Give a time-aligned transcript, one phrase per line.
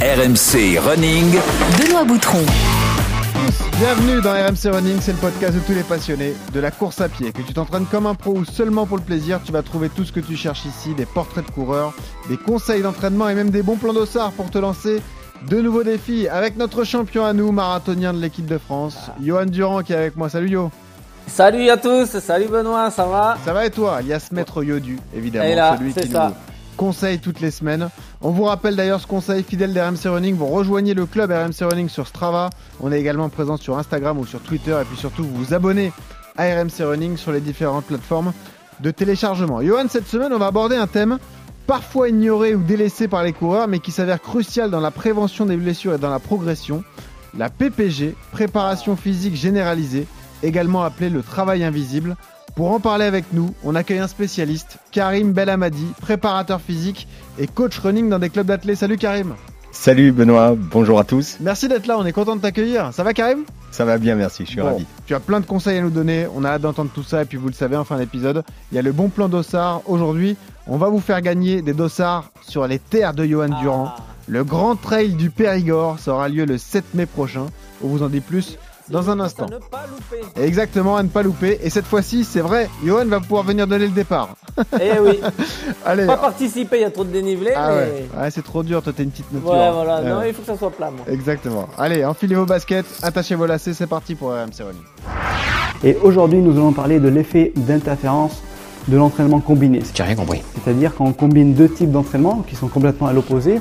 [0.00, 1.34] RMC Running.
[1.76, 2.38] Benoît Boutron.
[3.80, 7.08] Bienvenue dans RMC Running, c'est le podcast de tous les passionnés de la course à
[7.08, 7.32] pied.
[7.32, 10.04] Que tu t'entraînes comme un pro ou seulement pour le plaisir, tu vas trouver tout
[10.04, 11.94] ce que tu cherches ici, des portraits de coureurs,
[12.28, 15.02] des conseils d'entraînement et même des bons plans d'ossard pour te lancer
[15.48, 19.82] de nouveaux défis avec notre champion à nous, marathonien de l'équipe de France, Johan Durand
[19.82, 20.28] qui est avec moi.
[20.28, 20.70] Salut Yo.
[21.26, 23.36] Salut à tous, salut Benoît, ça va?
[23.44, 23.96] Ça va et toi?
[23.96, 26.28] Alias Maître Yodu, évidemment, Et là, celui c'est qui ça.
[26.28, 26.47] nous
[26.78, 27.90] conseille toutes les semaines.
[28.22, 30.36] On vous rappelle d'ailleurs ce conseil fidèle d'RMC Running.
[30.36, 32.50] Vous rejoignez le club RMC Running sur Strava.
[32.80, 34.78] On est également présent sur Instagram ou sur Twitter.
[34.80, 35.92] Et puis surtout, vous vous abonnez
[36.36, 38.32] à RMC Running sur les différentes plateformes
[38.80, 39.60] de téléchargement.
[39.60, 41.18] Johan, cette semaine, on va aborder un thème
[41.66, 45.56] parfois ignoré ou délaissé par les coureurs, mais qui s'avère crucial dans la prévention des
[45.56, 46.84] blessures et dans la progression.
[47.36, 50.06] La PPG, préparation physique généralisée,
[50.44, 52.16] également appelée le travail invisible.
[52.58, 57.06] Pour en parler avec nous, on accueille un spécialiste, Karim Belhamadi, préparateur physique
[57.38, 58.78] et coach running dans des clubs d'athlètes.
[58.78, 59.36] Salut Karim
[59.70, 61.36] Salut Benoît, bonjour à tous.
[61.38, 62.92] Merci d'être là, on est content de t'accueillir.
[62.92, 63.44] Ça va Karim?
[63.70, 64.86] Ça va bien, merci, je suis Bon, ravi.
[65.06, 67.26] Tu as plein de conseils à nous donner, on a hâte d'entendre tout ça et
[67.26, 69.82] puis vous le savez en fin d'épisode, il y a le bon plan d'Ossard.
[69.86, 73.92] Aujourd'hui, on va vous faire gagner des dossards sur les terres de Johan Durand.
[73.96, 74.02] Ah.
[74.26, 77.46] Le grand trail du Périgord, ça aura lieu le 7 mai prochain.
[77.84, 78.58] On vous en dit plus
[78.90, 79.46] dans un instant.
[79.46, 80.42] À ne pas louper.
[80.42, 81.58] Exactement, à ne pas louper.
[81.62, 84.30] Et cette fois-ci, c'est vrai, Johan va pouvoir venir donner le départ.
[84.80, 85.20] Eh oui,
[85.86, 86.06] Allez.
[86.06, 87.74] pas participer, il y a trop de dénivelé, Ah mais...
[87.76, 88.08] ouais.
[88.22, 89.50] Ouais, c'est trop dur, toi t'es une petite nature.
[89.50, 90.28] Ouais, voilà, Ouais, non, ouais.
[90.30, 91.04] il faut que ça soit plat, moi.
[91.10, 91.68] Exactement.
[91.78, 94.64] Allez, enfilez vos baskets, attachez vos lacets, c'est parti pour RMC.
[95.84, 98.42] Et aujourd'hui, nous allons parler de l'effet d'interférence
[98.88, 99.82] de l'entraînement combiné.
[99.94, 100.42] J'ai rien compris.
[100.64, 103.60] C'est-à-dire quand on combine deux types d'entraînement qui sont complètement à l'opposé,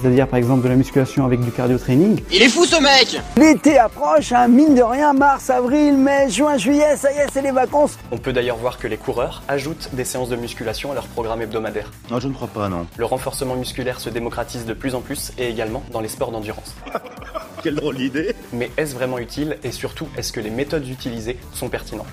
[0.00, 2.20] c'est-à-dire par exemple de la musculation avec du cardio training.
[2.32, 6.56] Il est fou ce mec L'été approche, hein, mine de rien, mars, avril, mai, juin,
[6.56, 7.98] juillet, ça y est, c'est les vacances.
[8.10, 11.42] On peut d'ailleurs voir que les coureurs ajoutent des séances de musculation à leur programme
[11.42, 11.90] hebdomadaire.
[12.10, 12.86] Non, je ne crois pas, non.
[12.96, 16.74] Le renforcement musculaire se démocratise de plus en plus et également dans les sports d'endurance.
[17.62, 21.68] Quelle drôle d'idée Mais est-ce vraiment utile et surtout est-ce que les méthodes utilisées sont
[21.68, 22.06] pertinentes?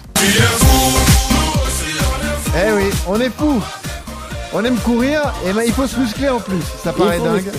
[2.56, 3.62] Eh oui, on est fou
[4.54, 6.62] On aime courir, et ben il faut se muscler en plus.
[6.84, 7.50] Ça paraît dingue.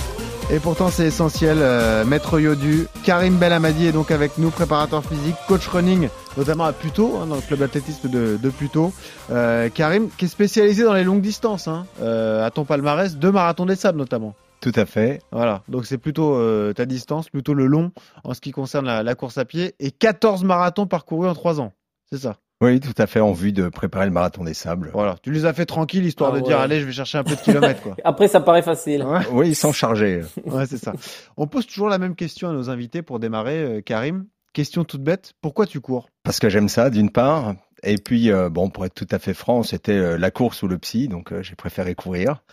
[0.51, 1.57] Et pourtant c'est essentiel.
[1.61, 6.73] Euh, Maître Yodu, Karim Belhamadi est donc avec nous, préparateur physique, coach running, notamment à
[6.73, 8.93] Puteaux, hein, dans le club d'athlétisme de, de Puteaux.
[9.31, 13.31] Euh, Karim, qui est spécialisé dans les longues distances, hein, euh, à ton palmarès, deux
[13.31, 14.35] marathons des sables notamment.
[14.59, 15.21] Tout à fait.
[15.31, 17.91] Voilà, donc c'est plutôt euh, ta distance, plutôt le long
[18.23, 21.61] en ce qui concerne la, la course à pied, et 14 marathons parcourus en 3
[21.61, 21.73] ans.
[22.11, 22.37] C'est ça.
[22.63, 24.89] Oui, tout à fait, en vue de préparer le marathon des sables.
[24.93, 27.25] Voilà, tu les as fait tranquilles, histoire Ah de dire, allez, je vais chercher un
[27.25, 27.97] peu de kilomètres, quoi.
[28.05, 29.03] Après, ça paraît facile.
[29.03, 29.19] Ouais.
[29.33, 30.21] Oui, sans charger.
[30.45, 30.93] Ouais, c'est ça.
[31.35, 34.27] On pose toujours la même question à nos invités pour démarrer, euh, Karim.
[34.53, 36.07] Question toute bête, pourquoi tu cours?
[36.23, 37.55] Parce que j'aime ça, d'une part.
[37.83, 40.67] Et puis, euh, bon, pour être tout à fait franc, c'était euh, la course ou
[40.67, 42.43] le psy, donc euh, j'ai préféré courir.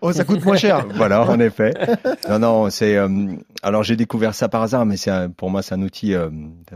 [0.00, 0.86] Oh, ça coûte moins cher.
[0.94, 1.72] voilà, en effet.
[2.28, 2.96] Non, non, c'est.
[3.62, 6.14] alors, j'ai découvert ça par hasard, mais c'est pour moi, c'est un outil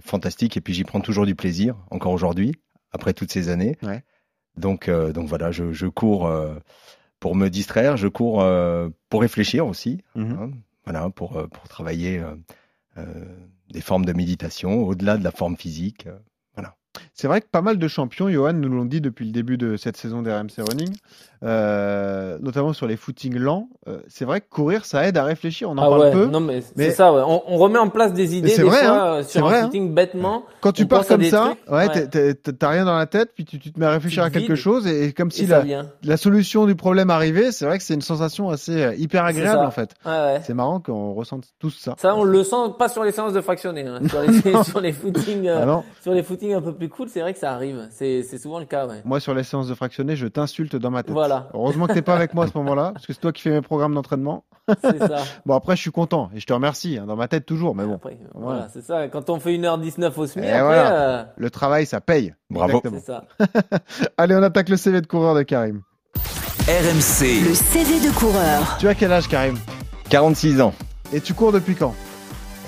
[0.04, 0.56] fantastique.
[0.56, 2.54] Et puis, j'y prends toujours du plaisir, encore aujourd'hui,
[2.92, 3.76] après toutes ces années.
[3.82, 4.04] Ouais.
[4.56, 6.30] Donc, donc voilà, je, je cours
[7.18, 8.44] pour me distraire, je cours
[9.08, 10.02] pour réfléchir aussi.
[10.14, 10.38] Mhm.
[10.40, 10.50] hein,
[10.84, 12.22] voilà, pour, pour travailler
[13.70, 16.06] des formes de méditation au-delà de la forme physique.
[17.14, 19.76] C'est vrai que pas mal de champions, Johan, nous l'ont dit depuis le début de
[19.76, 20.92] cette saison des RMC Running,
[21.42, 23.68] euh, notamment sur les footings lents.
[23.88, 25.68] Euh, c'est vrai que courir, ça aide à réfléchir.
[25.70, 26.26] On en Ah parle ouais, peu.
[26.26, 27.22] non mais, mais- c'est ça, ouais.
[27.24, 29.14] On, on remet en place des idées c'est des vrai, fois hein.
[29.18, 29.64] euh, C'est sur vrai, un hein.
[29.66, 30.44] footing bêtement.
[30.60, 32.06] Quand tu pars comme ça, trucs, ouais,
[32.36, 34.86] t'as rien dans la tête, puis tu, tu te mets à réfléchir à quelque chose,
[34.86, 38.50] et, et comme si la, solution du problème arrivait, c'est vrai que c'est une sensation
[38.50, 39.94] assez hyper agréable en fait.
[40.42, 41.94] C'est marrant qu'on ressente tous ça.
[41.98, 43.86] Ça, on le sent pas sur les séances de fractionné.
[43.86, 44.00] Hein.
[44.08, 47.20] Sur, les, sur les footings, euh, Ah sur les footings un peu plus cool, c'est
[47.20, 47.88] vrai que ça arrive.
[47.90, 49.02] C'est, c'est souvent le cas, ouais.
[49.04, 51.12] moi sur les séances de fractionné, je t'insulte dans ma tête.
[51.12, 53.42] Voilà, Heureusement que t'es pas avec moi à ce moment-là, parce que c'est toi qui
[53.42, 54.44] fais mes programmes d'entraînement.
[54.80, 55.18] c'est ça.
[55.46, 57.84] Bon après, je suis content et je te remercie hein, dans ma tête toujours, mais
[57.84, 59.08] bon, Après, voilà, c'est ça.
[59.08, 60.92] Quand on fait 1h19 au SMI, Et après, voilà.
[61.20, 62.34] euh, le travail ça paye.
[62.48, 62.80] Bravo.
[62.82, 63.24] C'est ça.
[64.16, 65.82] Allez, on attaque le CV de coureur de Karim.
[66.66, 67.44] RMC.
[67.46, 68.76] Le CV de coureur.
[68.78, 69.56] Tu as quel âge, Karim?
[70.08, 70.72] 46 ans.
[71.12, 71.94] Et tu cours depuis quand?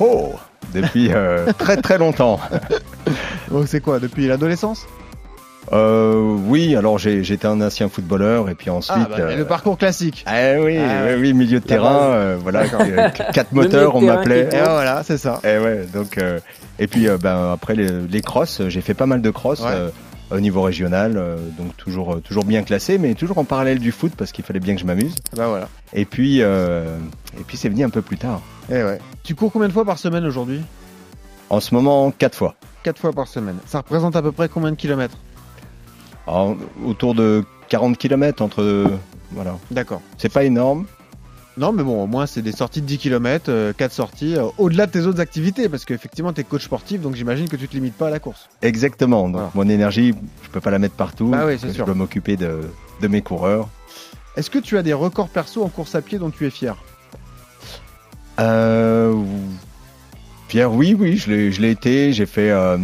[0.01, 0.33] Oh
[0.75, 2.41] Depuis euh, très très longtemps.
[3.51, 4.87] Donc c'est quoi Depuis l'adolescence?
[5.73, 6.15] Euh,
[6.47, 8.97] oui, alors j'étais un ancien footballeur et puis ensuite.
[8.99, 10.25] Ah, bah, euh, le parcours classique.
[10.27, 14.49] Ah oui, Ah oui, oui, milieu de terrain, euh, voilà, euh, quatre moteurs, on m'appelait.
[14.53, 15.41] Et voilà, c'est ça.
[15.45, 16.41] Et ouais, donc euh,
[16.79, 19.91] et puis euh, ben après les, les crosses, j'ai fait pas mal de crosses Ouais.
[20.33, 23.93] Au niveau régional, euh, donc toujours euh, toujours bien classé, mais toujours en parallèle du
[23.93, 25.15] foot parce qu'il fallait bien que je m'amuse.
[25.37, 25.69] Bah voilà.
[25.93, 26.99] Et puis euh,
[27.39, 28.41] et puis c'est venu un peu plus tard.
[28.71, 28.99] Et ouais.
[29.23, 30.61] Tu cours combien de fois par semaine aujourd'hui?
[31.51, 32.55] En ce moment, quatre fois.
[32.83, 33.57] Quatre fois par semaine.
[33.67, 35.19] Ça représente à peu près combien de kilomètres?
[36.27, 38.91] Alors, autour de 40 km entre
[39.33, 39.57] voilà.
[39.71, 40.03] D'accord.
[40.19, 40.87] C'est pas énorme,
[41.59, 44.87] Non, mais bon, au moins, c'est des sorties de 10 km, 4 sorties, euh, au-delà
[44.87, 47.75] de tes autres activités, parce qu'effectivement, tu es coach sportif, donc j'imagine que tu te
[47.75, 48.49] limites pas à la course.
[48.63, 49.25] Exactement.
[49.29, 49.51] Donc, Voilà.
[49.55, 50.15] mon énergie,
[50.45, 51.27] je peux pas la mettre partout.
[51.29, 51.85] Bah oui, c'est je sûr.
[51.85, 52.61] dois m'occuper de,
[53.03, 53.69] de mes coureurs.
[54.37, 56.75] Est-ce que tu as des records perso en course à pied dont tu es fier?
[58.41, 59.15] Euh,
[60.49, 62.13] Pierre, oui, oui, je l'ai, je l'ai été.
[62.15, 62.51] J'ai fait.
[62.51, 62.79] euh,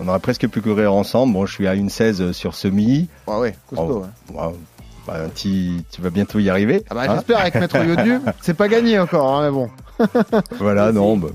[0.00, 1.32] on aurait presque pu courir ensemble.
[1.34, 3.08] Bon, je suis à une 16 sur semi.
[3.26, 4.04] Ah ouais, costaud.
[4.34, 4.34] Oh.
[4.34, 4.54] ouais.
[5.08, 6.84] Bah, tu, tu vas bientôt y arriver.
[6.90, 7.14] Ah bah, hein.
[7.14, 9.70] j'espère avec Maître Yodu, c'est pas gagné encore, hein, mais bon.
[10.58, 11.16] Voilà, non.
[11.16, 11.28] bah.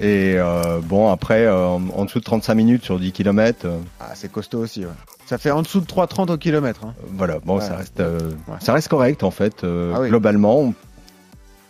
[0.00, 3.66] Et euh, bon, après, euh, en, dessous de 35 minutes sur 10 km,
[4.00, 4.92] Ah, c'est costaud aussi, ouais.
[5.26, 6.80] Ça fait en dessous de 3,30 au kilomètre.
[6.84, 6.94] hein.
[7.16, 7.64] voilà, bon, Ouais.
[7.64, 8.54] ça reste, euh, Ouais.
[8.60, 9.64] ça reste correct en fait.
[9.64, 10.08] euh, Ah oui.
[10.08, 10.72] Globalement,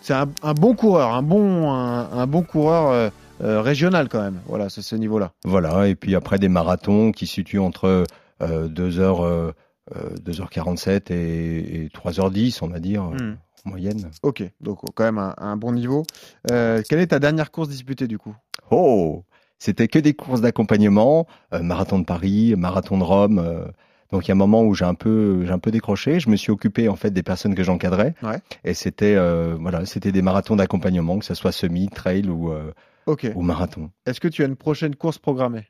[0.03, 3.09] C'est un, un bon coureur, un bon, un, un bon coureur euh,
[3.43, 4.41] euh, régional quand même.
[4.47, 5.33] Voilà, c'est ce niveau-là.
[5.45, 8.05] Voilà, et puis après des marathons qui se situent entre
[8.43, 9.53] euh, 2h, euh, euh,
[9.91, 13.37] 2h47 et, et 3h10, on va dire, euh, Hmm.
[13.67, 14.11] en moyenne.
[14.23, 16.05] Ok, donc quand même un, un bon niveau.
[16.51, 18.35] Euh, quelle est ta dernière course disputée du coup?
[18.71, 19.25] Oh
[19.59, 23.39] C'était que des courses d'accompagnement, euh, marathon de Paris, marathon de Rome.
[23.39, 23.67] euh,
[24.11, 26.21] donc il y a un moment où j'ai un peu, j'ai un peu décroché.
[26.21, 28.15] Je me suis occupé en fait des personnes que j'encadrais.
[28.23, 28.39] Ouais.
[28.63, 32.73] Et c'était, euh, voilà, c'était des marathons d'accompagnement, que ce soit semi, trail ou, euh,
[33.07, 33.27] Ok.
[33.35, 33.91] ou marathon.
[34.05, 35.65] Est-ce que tu as une prochaine course programmée?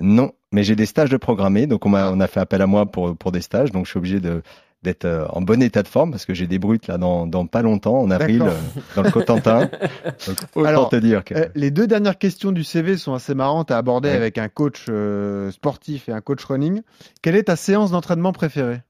[0.00, 2.66] Non, mais j'ai des stages de programmés, donc on m'a, on a fait appel à
[2.66, 4.42] moi pour pour des stages, donc je suis obligé de
[4.82, 7.46] d'être euh, en bon état de forme parce que j'ai des brutes là dans, dans
[7.46, 8.50] pas longtemps en avril euh,
[8.96, 9.70] dans le Cotentin.
[10.26, 13.70] Donc, Alors, te dire que Euh, Les deux dernières questions du CV sont assez marrantes
[13.70, 14.14] à aborder Ouais.
[14.16, 16.82] avec un coach euh, sportif et un coach running.
[17.22, 18.82] Quelle est ta séance d'entraînement préférée?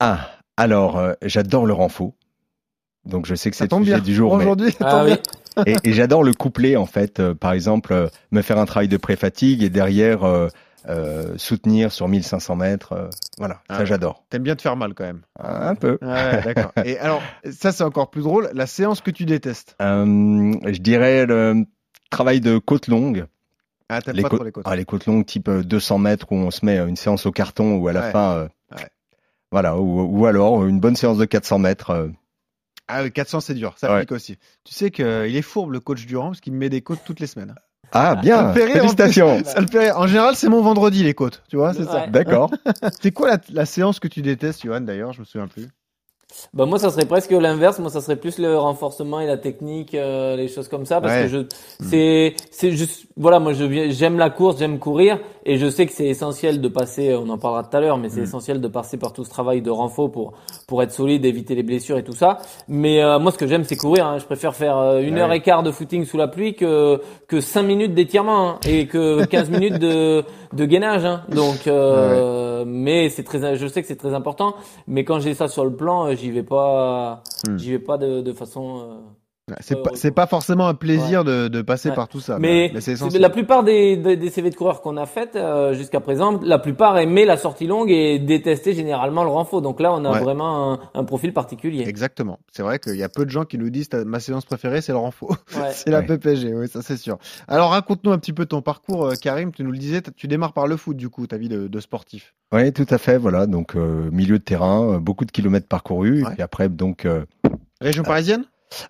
[0.00, 2.12] Ah alors j'adore le renfort.
[3.06, 3.98] Donc je sais que c'est le sujet bien.
[4.00, 5.14] du jour, mais- Aujourd'hui, ça Ah oui.
[5.66, 7.20] et, et j'adore le couplet en fait.
[7.20, 10.48] euh, par exemple, euh, me faire un travail de pré-fatigue et derrière euh,
[10.88, 12.92] euh, soutenir sur 1500 mètres.
[12.92, 13.08] euh,
[13.38, 13.86] voilà, Ah ça ouais.
[13.86, 14.24] j'adore.
[14.30, 15.22] T'aimes bien te faire mal quand même.
[15.38, 15.98] Un peu.
[16.02, 16.72] Ouais, d'accord.
[16.84, 18.50] Et alors, ça c'est encore plus drôle.
[18.54, 19.76] La séance que tu détestes?
[19.80, 21.64] Euh, je dirais le
[22.10, 23.26] travail de côte longue.
[23.88, 24.64] Ah, t'aimes les, pas côtes- trop les côtes.
[24.66, 27.30] ah, les côtes longues type euh, 200 mètres où on se met une séance au
[27.32, 28.10] carton ou à la Ouais.
[28.10, 28.88] fin, euh, Ouais.
[29.52, 32.10] voilà, ou, ou alors une bonne séance de 400 mètres.
[32.90, 33.74] Euh, Ah oui, 400 c'est dur.
[33.76, 34.00] Ça Ouais.
[34.00, 34.36] pique aussi.
[34.64, 37.20] Tu sais qu'il est fourbe le coach Durand parce qu'il me met des côtes toutes
[37.20, 37.54] les semaines.
[37.92, 39.44] Ah Ça bien, félicitations.
[39.44, 39.92] Ça le fait.
[39.92, 41.42] En général, c'est mon vendredi les côtes.
[41.48, 42.06] Tu vois, c'est ça.
[42.08, 42.50] D'accord.
[43.00, 45.68] C'est quoi la, la séance que tu détestes, Johan D'ailleurs, je me souviens plus.
[46.52, 49.94] Bah moi ça serait presque l'inverse, moi ça serait plus le renforcement et la technique,
[49.94, 51.22] euh, les choses comme ça, parce Ouais.
[51.22, 51.38] que je
[51.88, 55.92] c'est c'est juste voilà moi je j'aime la course, j'aime courir et je sais que
[55.92, 58.24] c'est essentiel de passer, on en parlera tout à l'heure, mais c'est Mm.
[58.24, 60.32] essentiel de passer par tout ce travail de renfort pour
[60.66, 62.38] pour être solide, éviter les blessures et tout ça.
[62.68, 64.18] Mais euh, moi ce que j'aime c'est courir, hein.
[64.18, 65.20] je préfère faire euh, une Ouais.
[65.20, 68.86] heure et quart de footing sous la pluie que que cinq minutes d'étirement hein, et
[68.86, 71.04] que 15 minutes de de gainage.
[71.04, 71.22] Hein.
[71.28, 74.54] Donc euh, mais c'est très je sais que c'est très important,
[74.86, 77.56] mais quand j'ai ça sur le plan, euh, j'y vais pas Hmm.
[77.58, 78.96] j'y vais pas de, de façon euh,
[79.60, 81.94] C'est Euh, pas, c'est pas forcément un plaisir de, de passer Ouais.
[81.94, 82.36] par tout ça.
[82.40, 86.00] mais, c'est la plupart des, des, des CV de coureurs qu'on a faites euh, jusqu'à
[86.00, 89.62] présent, la plupart aimaient la sortie longue et détestaient généralement le renfort.
[89.62, 90.20] Donc là, on a Ouais.
[90.20, 91.84] vraiment un, un profil particulier.
[91.86, 92.40] Exactement.
[92.50, 94.80] C'est vrai qu'il y a peu de gens qui nous disent ta- ma séance préférée,
[94.80, 95.36] c'est le renfort.
[95.54, 95.68] Ouais.
[95.72, 96.02] c'est la.
[96.02, 97.16] PPG, oui, ça c'est sûr.
[97.46, 99.52] Alors raconte-nous un petit peu ton parcours, euh, Karim.
[99.52, 101.80] Tu nous le disais, tu démarres par le foot, du coup, ta vie de, de
[101.80, 102.34] sportif.
[102.52, 103.16] Oui, tout à fait.
[103.16, 106.24] Voilà, donc euh, milieu de terrain, euh, beaucoup de kilomètres parcourus.
[106.24, 106.32] Ouais.
[106.32, 107.24] Et puis après, donc, euh,
[107.80, 108.44] Région parisienne?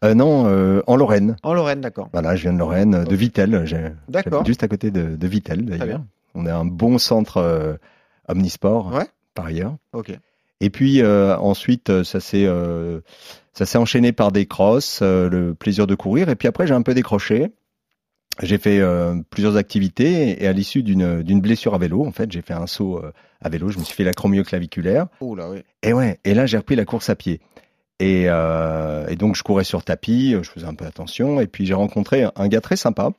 [0.04, 1.36] Euh, non, euh, en Lorraine.
[1.42, 2.08] En Lorraine, d'accord.
[2.12, 3.62] Voilà, je viens de Lorraine, euh, de Vittel.
[3.66, 4.44] j'ai- D'accord.
[4.46, 5.76] Juste à côté de, de Vittel, bien.
[5.78, 6.02] d'ailleurs.
[6.34, 7.74] On a un bon centre euh,
[8.28, 9.06] omnisport, Ouais.
[9.34, 9.76] par ailleurs.
[9.92, 10.12] Ok.
[10.60, 12.48] Et puis ensuite, ça s'est
[13.52, 16.30] ça s'est enchaîné par des crosses, le plaisir de courir.
[16.30, 17.52] Et puis après, j'ai un peu décroché.
[18.42, 22.30] J'ai fait euh, plusieurs activités et à l'issue d'une d'une blessure à vélo, en fait,
[22.32, 23.12] j'ai fait un saut euh,
[23.42, 23.68] à vélo.
[23.70, 25.06] Je me suis fait l'acromioclaviculaire.
[25.20, 25.58] Oh là, oui.
[25.82, 27.40] Et ouais, et là j'ai repris la course à pied.
[27.98, 31.40] Et, euh, et donc je courais sur tapis, je faisais un peu attention.
[31.40, 33.12] Et puis j'ai rencontré un gars très sympa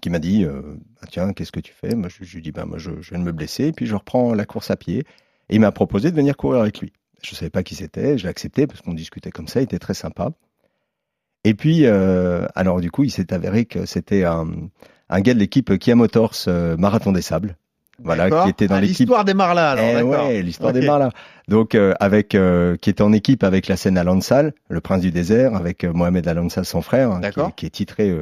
[0.00, 1.94] qui m'a dit euh, Ah, tiens qu'est-ce que tu fais?
[1.94, 4.34] Moi je, lui dis ben moi je, viens de me blesser et puis je reprends
[4.34, 5.00] la course à pied.
[5.48, 6.92] Et il m'a proposé de venir courir avec lui.
[7.22, 9.78] Je savais pas qui c'était, je l'ai accepté parce qu'on discutait comme ça, il était
[9.78, 10.32] très sympa.
[11.44, 14.48] Et puis euh, alors du coup il s'est avéré que c'était un,
[15.08, 17.56] un gars de l'équipe Kia Motors euh, Marathon des Sables.
[18.02, 19.84] Voilà, qui était dans Ah, l'équipe L'histoire démarre là, alors.
[19.98, 20.80] eh ouais, l'histoire Ok.
[20.80, 21.10] démarre là.
[21.48, 25.10] Donc euh, avec euh, qui était en équipe avec la scène Alansal, le prince du
[25.10, 28.14] désert, avec euh, Mohamed Alansal son frère, hein, qui, est- qui est titré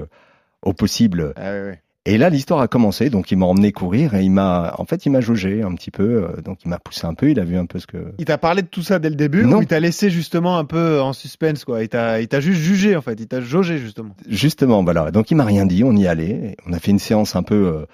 [0.63, 1.33] au possible.
[1.37, 1.75] Ah.
[2.07, 5.05] Et là l'histoire a commencé, donc il m'a emmené courir et il m'a, en fait
[5.05, 7.59] il m'a jaugé un petit peu, donc il m'a poussé un peu, il a vu
[7.59, 7.99] un peu ce que.
[8.19, 9.59] Il t'a parlé de tout ça dès le début Non.
[9.59, 11.83] ou il t'a laissé justement un peu en suspense, quoi?
[11.83, 13.21] Il t'a, il t'a juste jugé, en fait.
[13.21, 14.17] Il t'a jaugé, justement.
[14.27, 15.11] Justement, voilà.
[15.11, 17.55] Donc il m'a rien dit, on y allait, on a fait une séance un peu,
[17.67, 17.87] euh,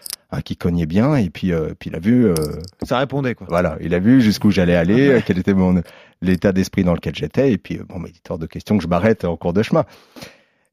[0.42, 1.16] qui cognait bien.
[1.16, 2.34] Et puis, euh, puis il a vu, euh,
[2.82, 3.46] Ça répondait quoi.
[3.50, 5.82] voilà, il a vu jusqu'où j'allais aller, quel était mon
[6.22, 7.52] l'état d'esprit dans lequel j'étais.
[7.52, 9.62] Et puis, euh, bon, bah, il hors de question que je m'arrête en cours de
[9.62, 9.84] chemin.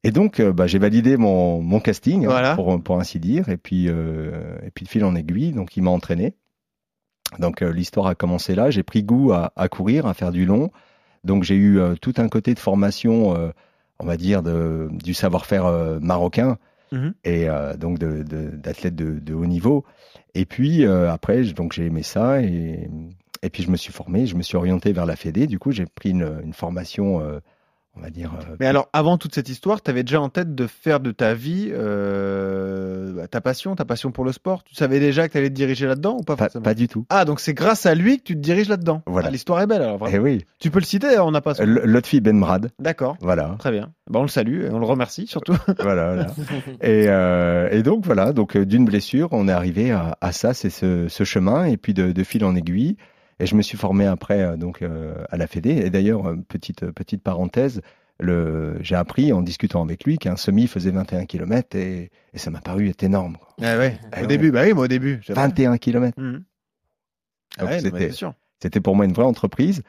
[0.04, 2.54] Et donc, bah, j'ai validé mon, mon casting, hein, Voilà.
[2.56, 3.48] pour, pour ainsi dire.
[3.48, 6.34] Et puis, euh, et puis de fil en aiguille, donc il m'a entraîné.
[7.38, 8.70] Donc euh, l'histoire a commencé là.
[8.70, 10.70] J'ai pris goût à, à courir, à faire du long.
[11.24, 13.52] Donc j'ai eu euh, tout un côté de formation,
[14.00, 16.58] on va dire, de, du savoir-faire marocain
[16.92, 17.14] Mhm.
[17.24, 19.84] et euh, donc de- de- d'athlètes de, de, haut niveau.
[20.34, 22.88] Et puis euh, après, donc j'ai aimé ça et,
[23.42, 25.46] et puis je me suis formé, je me suis orienté vers la Fédé.
[25.46, 27.40] Du coup, j'ai pris une, une formation, euh,
[27.96, 28.32] on va dire.
[28.50, 31.10] euh, Mais alors, avant toute cette histoire, tu avais déjà en tête de faire de
[31.12, 34.64] ta vie euh, bah, ta passion, ta passion pour le sport.
[34.64, 37.04] Tu savais déjà que tu allais te diriger là-dedans ou pas pas, du tout.
[37.10, 39.02] Ah, donc c'est grâce à lui que tu te diriges là-dedans.
[39.06, 39.28] Voilà.
[39.28, 39.98] Ah, L'histoire est belle alors.
[39.98, 40.14] vraiment.
[40.16, 41.54] Eh oui, Tu peux le citer, on n'a pas.
[41.58, 43.16] L- Lotfi Benmrad, D'accord.
[43.20, 43.56] voilà.
[43.58, 43.90] Très bien.
[44.10, 45.56] Bah, on le salue et on le remercie surtout.
[45.80, 46.26] voilà, voilà.
[46.80, 50.54] Et, euh, et donc voilà, donc euh, d'une blessure, on est arrivé à, à ça,
[50.54, 52.96] c'est ce, ce chemin, et puis de, de fil en aiguille.
[53.40, 55.70] Et je me suis formé après euh, donc euh, à la Fédé.
[55.70, 57.80] Et d'ailleurs, euh, petite petite parenthèse,
[58.80, 62.60] j'ai appris en discutant avec lui qu'un semi faisait 21 km et, et ça m'a
[62.60, 63.36] paru être énorme.
[63.36, 63.48] Quoi.
[63.62, 63.98] Ah ouais.
[64.16, 65.18] Eh Au début, bah oui, moi au début.
[65.22, 66.20] j'avais- 21 km.
[66.20, 66.44] Mhm.
[67.58, 67.80] Ah ouais.
[68.60, 69.82] C'était pour moi une vraie entreprise.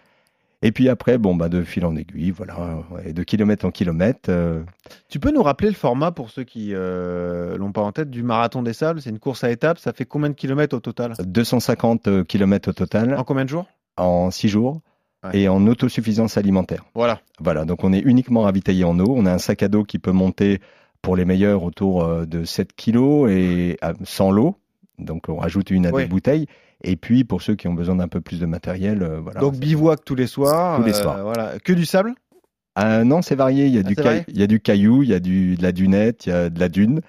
[0.66, 4.30] Et puis après, bon bah de fil en aiguille, voilà, et de kilomètre en kilomètre.
[4.30, 4.64] euh,
[5.10, 8.24] Tu peux nous rappeler le format pour ceux qui euh, l'ont pas en tête du
[8.24, 9.02] marathon des sables?
[9.02, 9.78] C'est une course à étapes.
[9.78, 11.14] Ça fait combien de kilomètres au total?
[11.24, 13.66] 250 km au total En combien de jours?
[13.98, 14.82] En 6 jours
[15.26, 15.40] Ouais.
[15.44, 16.84] et en autosuffisance alimentaire.
[16.96, 17.22] Voilà.
[17.40, 19.14] Voilà, donc on est uniquement ravitaillé en eau.
[19.16, 20.60] On a un sac à dos qui peut monter
[21.02, 24.58] pour les meilleurs autour euh, de 7 kilos et euh, sans l'eau.
[25.00, 26.04] Donc on rajoute une à Oui.
[26.04, 26.48] deux bouteilles.
[26.84, 29.40] Et puis pour ceux qui ont besoin d'un peu plus de matériel, euh, voilà.
[29.40, 30.78] Donc bivouac tous les soirs.
[30.80, 31.24] Tous les euh, soirs.
[31.24, 31.54] Voilà.
[31.64, 32.14] Que du sable?
[32.76, 33.68] Ah, non, c'est varié.
[33.68, 35.64] Il y a Ah, du il y a du caillou, il y a du de
[35.64, 37.02] la dunette, il y a de la dune.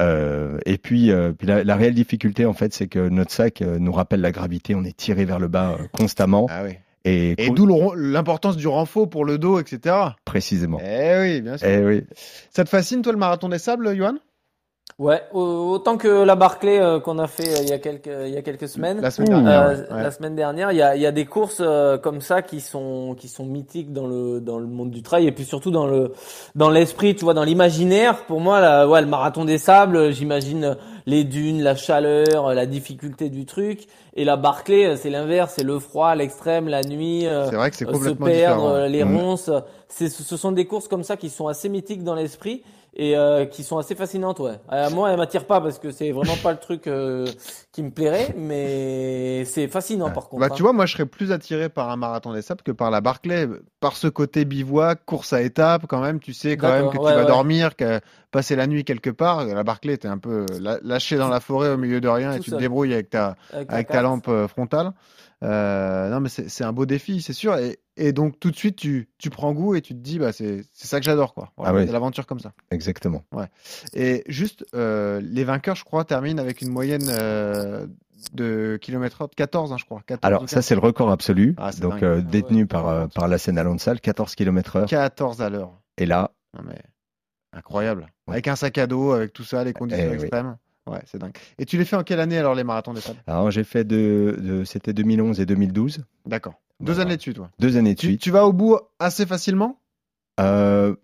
[0.00, 3.62] Euh, et puis, euh, puis la, la réelle difficulté en fait, c'est que notre sac
[3.62, 4.74] euh, nous rappelle la gravité.
[4.74, 6.46] On est tiré vers le bas euh, constamment.
[6.50, 6.74] Ah oui.
[7.04, 7.66] Et, Et d'où
[7.96, 9.96] l'importance du renfort pour le dos, etc.
[10.24, 10.78] précisément.
[10.80, 11.66] Eh oui, bien sûr.
[11.66, 12.04] Eh oui.
[12.50, 14.14] Ça te fascine, toi, le marathon des sables, Johan?
[14.98, 18.10] Ouais, au- autant que la Barclay euh, qu'on a fait euh, il y a quelques
[18.26, 19.00] il y a quelques semaines.
[19.00, 19.62] La semaine dernière.
[19.62, 20.02] Euh, ouais.
[20.02, 21.62] La semaine dernière, il y a, il y a des courses
[22.02, 25.32] comme ça qui sont qui sont mythiques dans le dans le monde du trail et
[25.32, 26.12] puis surtout dans le
[26.54, 28.24] dans l'esprit, tu vois, dans l'imaginaire.
[28.26, 33.28] Pour moi, la, ouais, le marathon des sables, j'imagine les dunes, la chaleur, la difficulté
[33.28, 33.86] du truc.
[34.14, 37.22] Et la Barclay, c'est l'inverse, c'est le froid, l'extrême, la nuit.
[37.48, 38.86] C'est vrai que c'est euh, se complètement perdre, différent.
[38.86, 39.16] les Mm.
[39.16, 39.50] ronces.
[39.88, 42.62] C'est, ce sont des courses comme ça qui sont assez mythiques dans l'esprit
[42.94, 44.38] et euh, qui sont assez fascinantes.
[44.40, 44.60] Ouais.
[44.70, 47.26] Euh, moi, elle m'attire pas parce que c'est vraiment pas le truc euh,
[47.72, 50.40] qui me plairait, mais c'est fascinant par contre.
[50.40, 50.54] Bah, hein.
[50.54, 53.00] tu vois, moi, je serais plus attiré par un marathon des sables que par la
[53.00, 53.48] Barclay.
[53.80, 57.02] Par ce côté bivouac, course à étapes, quand même, tu sais quand même que tu
[57.02, 57.26] vas ouais.
[57.26, 59.44] dormir, que passer la nuit quelque part.
[59.44, 60.46] La Barclay, t'es un peu
[60.82, 63.88] lâché dans la forêt au milieu de rien et tu te débrouilles avec ta, Avec
[63.88, 64.92] ta lampe euh, frontale.
[65.42, 67.56] Euh, non, mais c'est un beau défi, c'est sûr.
[67.56, 70.32] Et, et donc, tout de suite, tu, tu prends goût et tu te dis, bah,
[70.32, 71.52] c'est ça que j'adore, quoi.
[71.56, 72.52] Voilà, Ah l'aventure comme ça.
[72.70, 73.24] Exactement.
[73.94, 77.86] Et juste, euh, les vainqueurs, je crois, terminent avec une moyenne euh,
[78.32, 80.02] de de 14, hein, je crois.
[80.06, 83.36] 14 Alors ça c'est le record absolu, Ah, donc euh, ouais, détenu par par la
[83.38, 84.86] Seine Alonsal, 14 km heure.
[84.88, 85.72] 14 à l'heure.
[85.98, 86.80] Et là, Non, mais
[87.52, 88.12] incroyable.
[88.28, 88.34] Ouais.
[88.34, 90.28] Avec un sac à dos, avec tout ça, les conditions Eh oui.
[90.88, 91.32] Ouais, c'est dingue.
[91.58, 94.36] Et tu les fais en quelle année alors les marathons des alors j'ai fait de,
[94.40, 96.54] de- c'était 2011 et 2012, D'accord.
[96.80, 97.08] Deux Voilà.
[97.08, 97.50] années de suite, toi.
[97.60, 98.20] deux années de Tu, suite.
[98.20, 99.78] tu vas au bout assez facilement?
[100.40, 100.96] Euh,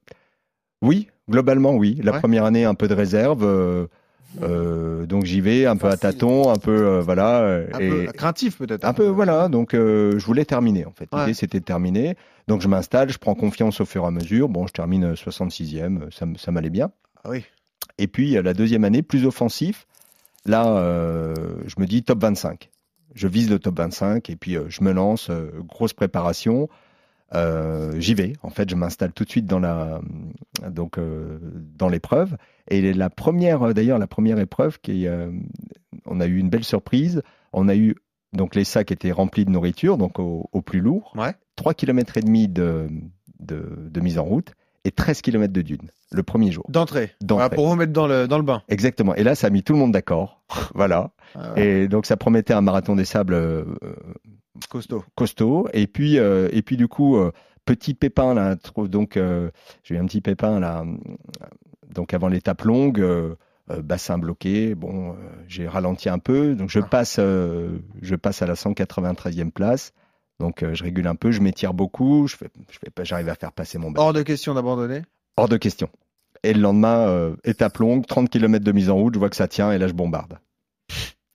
[0.83, 2.01] oui, globalement oui.
[2.03, 2.19] La Ouais.
[2.19, 3.87] première année un peu de réserve, euh,
[4.43, 8.59] euh, donc j'y vais un peu à tâtons, un peu voilà, Un et peu craintif
[8.59, 8.85] peut-être.
[8.85, 9.49] un peu voilà.
[9.49, 11.09] Donc je voulais terminer en fait.
[11.15, 12.17] L'idée c'était de terminer.
[12.49, 14.49] Donc je m'installe, je prends confiance au fur et à mesure.
[14.49, 16.91] Bon, je termine euh, 66e, ça, ça m'allait bien.
[17.25, 17.45] Ah oui.
[17.99, 19.87] Et puis euh, la deuxième année, plus offensif.
[20.47, 21.35] Là, euh,
[21.67, 22.71] je me dis top 25.
[23.15, 25.31] Je vise le top 25 et puis euh, je me lance,
[25.67, 26.69] grosse préparation.
[27.35, 28.35] Euh, J'y vais.
[28.43, 30.01] En fait, je m'installe tout de suite dans la
[30.71, 31.39] donc euh,
[31.77, 32.37] dans l'épreuve.
[32.69, 35.31] Et la première, d'ailleurs, la première épreuve, qui, euh,
[36.07, 37.23] on a eu une belle surprise.
[37.53, 37.97] On a eu
[38.33, 41.13] donc les sacs étaient remplis de nourriture, donc au, au plus lourd.
[41.17, 41.35] Ouais.
[41.57, 42.89] 3 km et demi de,
[43.41, 44.55] de, de mise en route
[44.89, 46.65] et 13 km de dune le premier jour.
[46.69, 47.13] D'entrée.
[47.29, 48.63] Voilà, pour vous mettre dans le, dans le bain.
[48.69, 49.15] Exactement.
[49.15, 50.41] Et là, ça a mis tout le monde d'accord.
[50.75, 51.11] voilà.
[51.35, 53.65] Ah ouais, Et donc, ça promettait un marathon des sables euh,
[54.71, 55.05] costaud.
[55.15, 55.69] costaud.
[55.73, 57.31] Et puis, euh, et puis du coup, euh,
[57.65, 58.57] petit pépin là.
[58.89, 59.51] Donc, euh,
[59.85, 60.85] j'ai eu un petit pépin là.
[61.95, 63.05] Donc, avant l'étape longue,
[63.83, 64.75] bassin bloqué.
[64.75, 65.15] Bon, euh,
[65.47, 66.55] j'ai ralenti un peu.
[66.55, 66.85] Donc, je Ah.
[66.91, 69.93] passe, euh, je passe à la 193e place.
[70.41, 72.27] Donc, euh, je régule un peu, je m'étire beaucoup.
[72.29, 74.05] Je fais, je fais pas, j'arrive à faire passer mon bassin.
[74.07, 75.03] Hors de question d'abandonner.
[75.37, 75.89] Hors de question.
[76.45, 79.37] Et le lendemain, euh, étape longue, 30 km de mise en route, je vois que
[79.37, 80.39] ça tient et là je bombarde.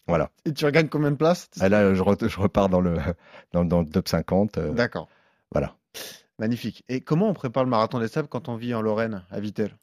[0.07, 0.29] Voilà.
[0.45, 1.49] Et tu regagnes combien de places?
[1.61, 2.95] Et là, je, re- je repars dans le,
[3.53, 4.57] dans, dans le top 50.
[4.57, 5.07] euh, D'accord.
[5.51, 5.75] voilà.
[6.39, 6.83] Magnifique.
[6.89, 9.75] Et comment on prépare le marathon des sables quand on vit en Lorraine, à Vittel?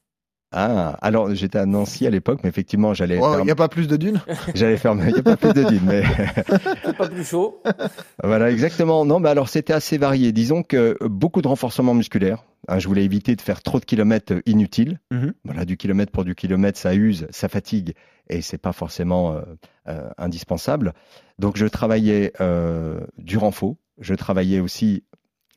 [0.52, 3.68] Ah, alors j'étais à Nancy à l'époque, mais effectivement, j'allais Il faire, n'y a pas
[3.68, 4.20] plus de dunes?
[4.54, 6.02] J'allais faire, il n'y a pas plus de dunes, mais
[6.98, 7.62] pas plus chaud.
[8.24, 9.04] Voilà, exactement.
[9.04, 10.32] Non, mais alors c'était assez varié.
[10.32, 12.44] Disons que beaucoup de renforcement musculaire.
[12.68, 14.98] Hein, je voulais éviter de faire trop de kilomètres inutiles.
[15.12, 15.34] Mhm.
[15.44, 17.94] Voilà, du kilomètre pour du kilomètre, ça use, ça fatigue,
[18.28, 19.40] et c'est pas forcément euh,
[19.88, 20.94] euh, indispensable.
[21.38, 23.76] Donc je travaillais euh, du renfort.
[23.98, 25.04] Je travaillais aussi.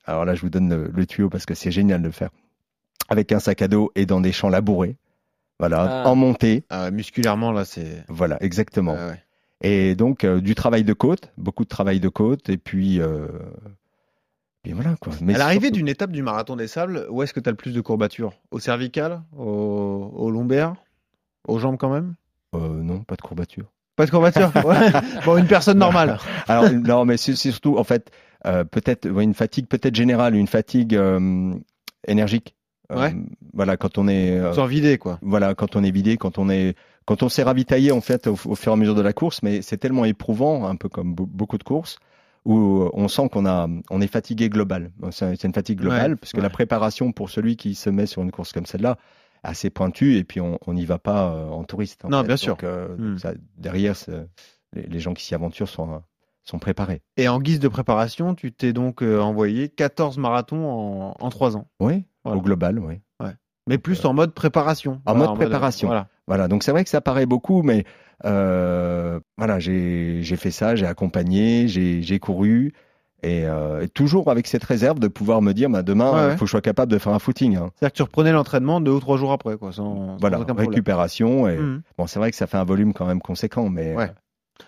[0.06, 2.30] Alors là, je vous donne le, le tuyau parce que c'est génial de le faire
[3.10, 4.98] avec un sac à dos et dans des champs labourés.
[5.60, 6.10] Voilà, Ah.
[6.10, 6.64] en montée.
[6.70, 8.04] Ah, Musculairement, là, c'est.
[8.10, 8.94] Voilà, exactement.
[8.94, 9.22] Ouais.
[9.62, 13.28] Et donc, euh, du travail de côte, beaucoup de travail de côte, et puis, euh,
[14.64, 15.14] puis voilà quoi.
[15.22, 17.52] Mais à l'arrivée surtout- d'une étape du marathon des sables, où est-ce que tu as
[17.52, 18.34] le plus de courbatures?
[18.52, 19.22] Au cervical?
[19.38, 20.76] Au, au lombaire?
[21.48, 22.16] Aux jambes quand même?
[22.56, 23.66] Euh, non, pas de courbature.
[23.96, 24.92] Pas de courbatures Ouais.
[25.26, 26.18] Bon, une personne normale.
[26.48, 28.12] Alors, non, mais c'est c'est surtout, en fait,
[28.46, 31.54] euh, peut-être ouais, une fatigue peut-être générale, une fatigue euh,
[32.08, 32.56] énergique.
[32.92, 33.16] Euh, Ouais.
[33.54, 35.20] Voilà, quand on est, euh, Sans vider, quoi.
[35.22, 36.76] voilà, quand on est vidé, quand on est,
[37.06, 39.42] quand on s'est ravitaillé en fait au, au fur et à mesure de la course,
[39.44, 41.98] mais c'est tellement éprouvant, un peu comme be- beaucoup de courses,
[42.46, 44.92] où on sent qu'on a, on est fatigué global.
[45.12, 46.44] C'est une fatigue globale, Ouais, parce que ouais.
[46.44, 48.98] la préparation pour celui qui se met sur une course comme celle-là,
[49.44, 52.04] assez pointue, et puis on n'y va pas euh, en touriste.
[52.06, 52.28] en Non, fait.
[52.28, 52.54] bien sûr.
[52.56, 53.18] Donc, euh, Hmm.
[53.18, 53.96] ça, derrière,
[54.74, 55.98] les, les gens qui s'y aventurent sont, euh,
[56.44, 57.02] sont préparés.
[57.18, 61.56] Et en guise de préparation, tu t'es donc euh, envoyé 14 marathons en, en 3
[61.58, 61.68] ans.
[61.80, 62.38] Oui, Voilà.
[62.38, 63.00] au global, oui.
[63.66, 65.02] Mais plus en mode préparation.
[65.06, 65.88] En Voilà, mode préparation.
[65.88, 66.08] Voilà.
[66.28, 67.86] Voilà, donc c'est vrai que ça paraît beaucoup, mais
[68.26, 72.74] euh, voilà, j'ai fait ça, j'ai accompagné, j'ai couru,
[73.24, 76.26] et, euh, et toujours avec cette réserve de pouvoir me dire, bah, demain, il Ouais,
[76.26, 76.32] ouais.
[76.34, 77.56] faut que je sois capable de faire un footing.
[77.56, 77.72] hein.
[77.76, 81.48] C'est-à-dire que tu reprenais l'entraînement deux ou trois jours après, quoi, sans, sans Voilà, récupération.
[81.48, 81.84] Et, Mhm.
[81.98, 84.12] Bon, c'est vrai que ça fait un volume quand même conséquent, mais Ouais.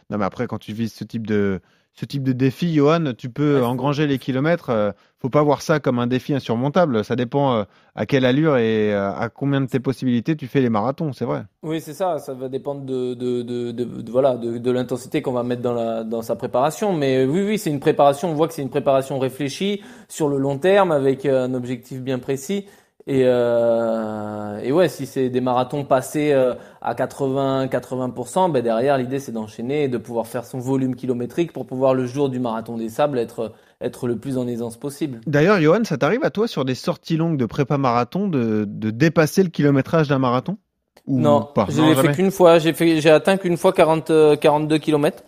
[0.10, 1.62] Non, mais après, quand tu vises ce type de,
[1.94, 4.70] ce type de défi, Johan, tu peux Ouais, engranger les kilomètres.
[4.70, 7.04] euh, faut pas voir ça comme un défi insurmontable.
[7.04, 7.64] Ça dépend euh,
[7.96, 11.26] à quelle allure et euh, à combien de tes possibilités tu fais les marathons, c'est
[11.26, 11.44] vrai.
[11.64, 12.20] Oui, c'est ça.
[12.20, 16.04] Ça va dépendre de, de, de, de- voilà, de, l'intensité qu'on va mettre dans, la,
[16.04, 16.94] dans sa préparation.
[16.94, 18.30] Mais oui, oui, c'est une préparation.
[18.30, 22.02] On voit que c'est une préparation réfléchie sur le long terme avec euh, un objectif
[22.02, 22.68] bien précis.
[23.08, 29.20] Et, euh, et ouais, si c'est des marathons passés euh, à 80-80%, ben derrière, l'idée
[29.20, 32.78] c'est d'enchaîner et de pouvoir faire son volume kilométrique pour pouvoir le jour du marathon
[32.78, 35.22] des sables être, être le plus en aisance possible.
[35.28, 38.90] D'ailleurs, Johan, ça t'arrive à toi sur des sorties longues de prépa marathon de, de
[38.90, 40.58] dépasser le kilométrage d'un marathon?
[41.06, 41.68] Ou Non, pas?
[41.70, 42.58] je l'ai fait qu'une fois.
[42.58, 45.22] J'ai fait, j'ai atteint qu'une fois 40, euh, 42 km.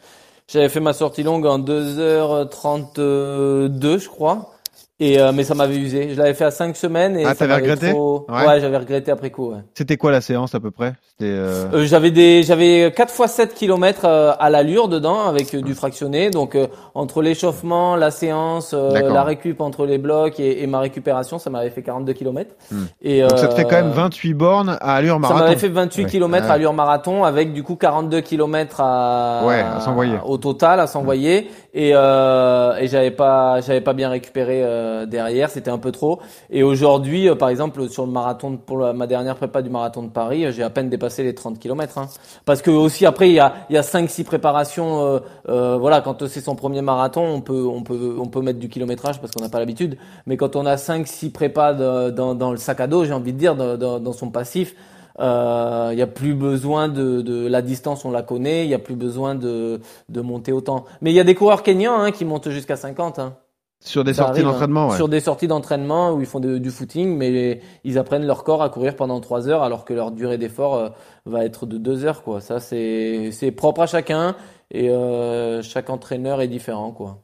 [0.47, 4.49] J'avais fait ma sortie longue en 2h32, je crois.
[4.99, 6.09] Et euh, mais ça m'avait usé.
[6.13, 8.47] Je l'avais fait à 5 semaines et Ah, ça t'avais regretté trop- Ouais.
[8.47, 9.51] Ouais, j'avais regretté après coup.
[9.51, 9.59] Ouais.
[9.75, 10.93] C'était quoi la séance à peu près?
[11.11, 11.25] C'était.
[11.31, 15.75] euh, Euh, j'avais des, j'avais 4 fois 7 km à l'allure dedans avec euh, du
[15.75, 16.31] fractionné.
[16.31, 20.79] Donc euh, entre l'échauffement, la séance, euh, la récup entre les blocs et, et ma
[20.79, 22.55] récupération, ça m'avait fait 42 km.
[22.71, 22.85] Hmm.
[23.03, 25.43] Et Donc ça te fait quand même 28 bornes à allure Ça marathon.
[25.43, 26.09] m'avait fait 28 Ouais.
[26.09, 30.15] km à allure marathon avec du coup 42 km à, Ouais, à s'envoyer.
[30.25, 35.49] au total à s'envoyer et, euh, et j'avais pas j'avais pas bien récupéré euh, derrière,
[35.51, 36.19] c'était un peu trop.
[36.49, 39.69] Et aujourd'hui, euh, par exemple, sur le marathon de- pour la- ma dernière prépa du
[39.69, 41.97] marathon de Paris, euh, j'ai à peine dépassé les 30 km.
[41.99, 42.07] Hein.
[42.45, 45.77] Parce que aussi après il y a il y a 5 6 préparations euh, euh,
[45.77, 49.19] voilà, quand c'est son premier marathon, on peut on peut on peut mettre du kilométrage
[49.21, 52.57] parce qu'on n'a pas l'habitude, mais quand on a 5 6 prépas dans dans le
[52.57, 54.75] sac à dos, j'ai envie de dire dans, dans son passif,
[55.19, 58.65] il n'y a plus besoin de, de la distance, on la connaît.
[58.65, 60.85] Il n'y a plus besoin de, de monter autant.
[61.01, 63.19] Mais il y a des coureurs kenyans hein, qui montent jusqu'à 50.
[63.19, 63.35] Hein.
[63.79, 64.43] Sur des Ça sorties hein.
[64.45, 64.95] d'entraînement, ouais.
[64.95, 68.63] Sur des sorties d'entraînement où ils font de- du footing, mais ils apprennent leur corps
[68.63, 70.89] à courir pendant 3 heures alors que leur durée d'effort euh,
[71.27, 72.23] va être de 2 heures.
[72.23, 72.41] Quoi.
[72.41, 74.35] Ça, c'est c'est propre à chacun
[74.71, 76.91] et euh, chaque entraîneur est différent.
[76.91, 77.19] Quoi.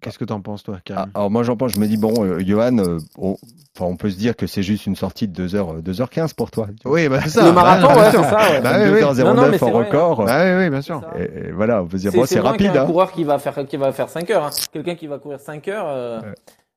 [0.00, 1.10] Qu'est-ce que t'en penses, toi, Ah, Karim?
[1.14, 3.32] alors moi j'en pense, je me dis bon, euh, Johan, euh, on,
[3.76, 6.68] enfin, on peut se dire que c'est juste une sortie de 2h, 2h15 pour toi.
[6.84, 7.44] Oui, bah c'est ça.
[7.46, 8.22] Le marathon, Bah, ouais, bien sûr.
[8.24, 8.50] c'est ça.
[8.52, 8.60] Ouais.
[8.60, 9.00] Bah oui, oui.
[9.00, 10.24] 2h09 Non, non, mais c'est en vrai, record.
[10.24, 11.00] Bah oui, oui, bien sûr.
[11.16, 11.22] C'est.
[11.24, 12.72] Et, et voilà, on peut se dire C'est bon, c'est c'est rapide.
[12.72, 12.86] qu'un Hein.
[12.86, 14.44] coureur qui va faire qui va faire 5 heures.
[14.44, 14.50] hein.
[14.72, 16.34] Quelqu'un qui va courir 5 heures, euh, Ouais.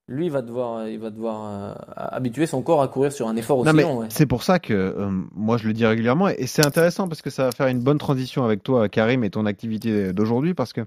[0.08, 3.36] lui il va devoir il va devoir euh, habituer son corps à courir sur un
[3.36, 4.00] effort aussi Non, mais long.
[4.00, 4.08] ouais.
[4.10, 7.30] c'est pour ça que euh, moi je le dis régulièrement et c'est intéressant parce que
[7.30, 10.82] ça va faire une bonne transition avec toi, Karim, et ton activité d'aujourd'hui parce que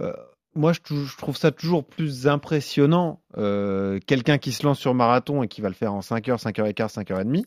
[0.00, 0.12] euh,
[0.54, 5.48] moi je, trouve ça toujours plus impressionnant euh, quelqu'un qui se lance sur marathon et
[5.48, 7.44] qui va le faire en 5h, 5h15, 5h30.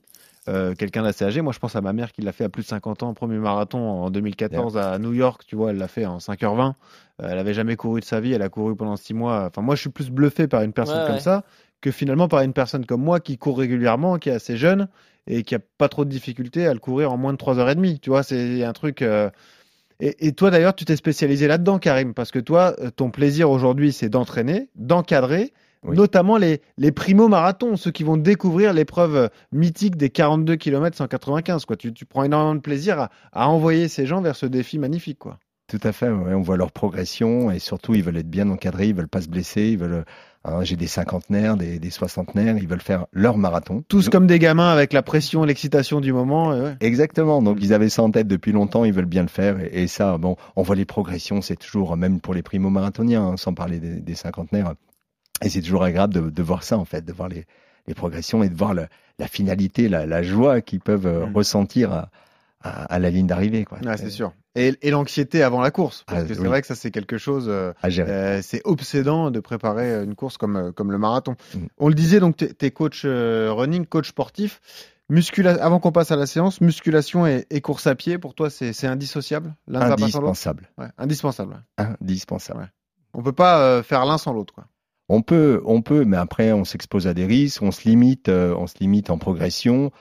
[0.47, 1.41] Euh, quelqu'un d'assez âgé.
[1.41, 3.37] Moi, je pense à ma mère qui l'a fait à plus de 50 ans, premier
[3.37, 5.43] marathon en 2014 à New York.
[5.45, 6.73] Tu vois, elle l'a fait en 5h20.
[7.21, 8.33] Euh, elle avait jamais couru de sa vie.
[8.33, 9.45] Elle a couru pendant 6 mois.
[9.45, 11.19] Enfin, moi, je suis plus bluffé par une personne Ouais, comme ouais.
[11.21, 11.43] ça
[11.79, 14.87] que finalement par une personne comme moi qui court régulièrement, qui est assez jeune
[15.27, 17.99] et qui a pas trop de difficultés à le courir en moins de 3h30.
[17.99, 19.03] Tu vois, c'est un truc.
[19.03, 19.29] euh,
[20.01, 23.49] Et, et toi d'ailleurs, tu t'es spécialisé là-dedans, Karim, parce que toi, euh, ton plaisir
[23.49, 25.95] aujourd'hui, c'est d'entraîner, d'encadrer, Oui.
[25.95, 31.65] notamment les, les primo-marathons, ceux qui vont découvrir l'épreuve mythique des 42 km 195.
[31.65, 31.75] Quoi.
[31.77, 35.19] Tu, tu prends énormément de plaisir à, à envoyer ces gens vers ce défi magnifique.
[35.19, 35.37] Quoi.
[35.67, 38.87] Tout à fait, ouais, on voit leur progression et surtout ils veulent être bien encadrés,
[38.89, 40.03] ils veulent pas se blesser, ils veulent.
[40.43, 43.83] Hein, J'ai des cinquantenaires, des, des soixantenaires, ils veulent faire leur marathon.
[43.87, 46.49] Tous comme des gamins avec la pression, l'excitation du moment.
[46.49, 46.75] ouais.
[46.79, 47.41] Exactement.
[47.41, 49.87] Donc ils avaient ça en tête depuis longtemps, ils veulent bien le faire et, et
[49.87, 53.53] ça, bon, on voit les progressions, c'est toujours même pour les primo marathoniens, hein, sans
[53.53, 54.73] parler des, des cinquantenaires.
[55.43, 57.45] Et c'est toujours agréable de, de voir ça en fait, de voir les,
[57.87, 58.87] les progressions et de voir le-
[59.19, 61.35] la finalité, la, la joie qu'ils peuvent euh, Mm.
[61.35, 62.09] ressentir à,
[62.63, 63.65] à, à la ligne d'arrivée.
[63.65, 63.79] quoi.
[63.85, 64.33] Ouais, c'est sûr.
[64.55, 66.03] Et, et l'anxiété avant la course.
[66.07, 66.47] Parce Ah, que c'est oui.
[66.47, 67.45] vrai que ça, c'est quelque chose.
[67.47, 67.71] euh.
[67.85, 71.35] Euh, c'est obsédant de préparer une course comme, euh, comme le marathon.
[71.55, 71.59] Mm.
[71.77, 74.59] On le disait, donc, t'es es coach euh, running, coach sportif.
[75.09, 78.49] Muscula Avant qu'on passe à la séance, musculation et, et course à pied, pour toi,
[78.49, 79.55] c'est indissociable?
[79.73, 80.69] Indispensable.
[80.77, 81.63] ouais, Indispensable.
[81.79, 81.85] ouais.
[82.01, 82.71] Indispensable.
[83.13, 84.55] On peut pas euh, faire l'un sans l'autre.
[85.09, 88.55] On peut, on peut, mais après on s'expose à des risques, on se limite, euh,
[88.57, 89.91] on se limite en progression.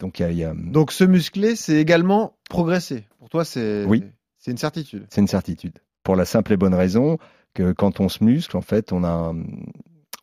[0.00, 3.04] Euh, donc il y a, il y a- Donc, se muscler, c'est également progresser.
[3.18, 4.04] Pour toi, c'est Oui.
[4.38, 5.06] c'est une certitude.
[5.10, 5.78] c'est une certitude.
[6.02, 7.18] Pour la simple et bonne raison
[7.54, 9.44] que quand on se muscle, en fait, on a, un-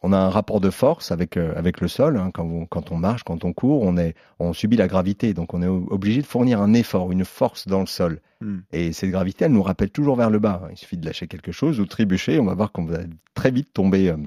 [0.04, 2.18] on a un rapport de force avec euh, avec le sol.
[2.18, 2.30] hein.
[2.34, 5.54] Quand, on, quand on marche, quand on court, on est, on subit la gravité, donc
[5.54, 8.20] on est obligé de fournir un effort, une force dans le sol.
[8.42, 8.60] Hmm.
[8.74, 10.68] Et cette gravité, elle nous rappelle toujours vers le bas.
[10.72, 13.00] Il suffit de lâcher quelque chose ou de trébucher, on va voir qu'on va
[13.36, 14.18] très vite tomber euh,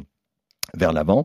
[0.75, 1.25] vers l'avant.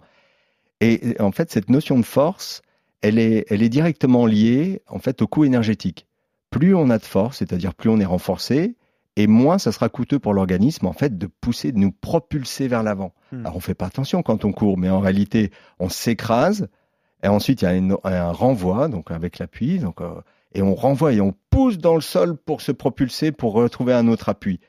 [0.81, 2.61] Et en fait, cette notion de force,
[3.01, 6.07] elle est, elle est directement liée en fait au coût énergétique.
[6.49, 8.75] Plus on a de force, c'est-à-dire plus on est renforcé,
[9.15, 12.83] et moins ça sera coûteux pour l'organisme en fait de pousser, de nous propulser vers
[12.83, 13.13] l'avant.
[13.31, 13.41] Hmm.
[13.45, 16.67] Alors on fait pas attention quand on court, mais en réalité on s'écrase
[17.23, 20.21] et ensuite il y a une- un renvoi donc avec l'appui donc euh,
[20.55, 24.07] et on renvoie et on pousse dans le sol pour se propulser pour retrouver un
[24.07, 24.59] autre appui.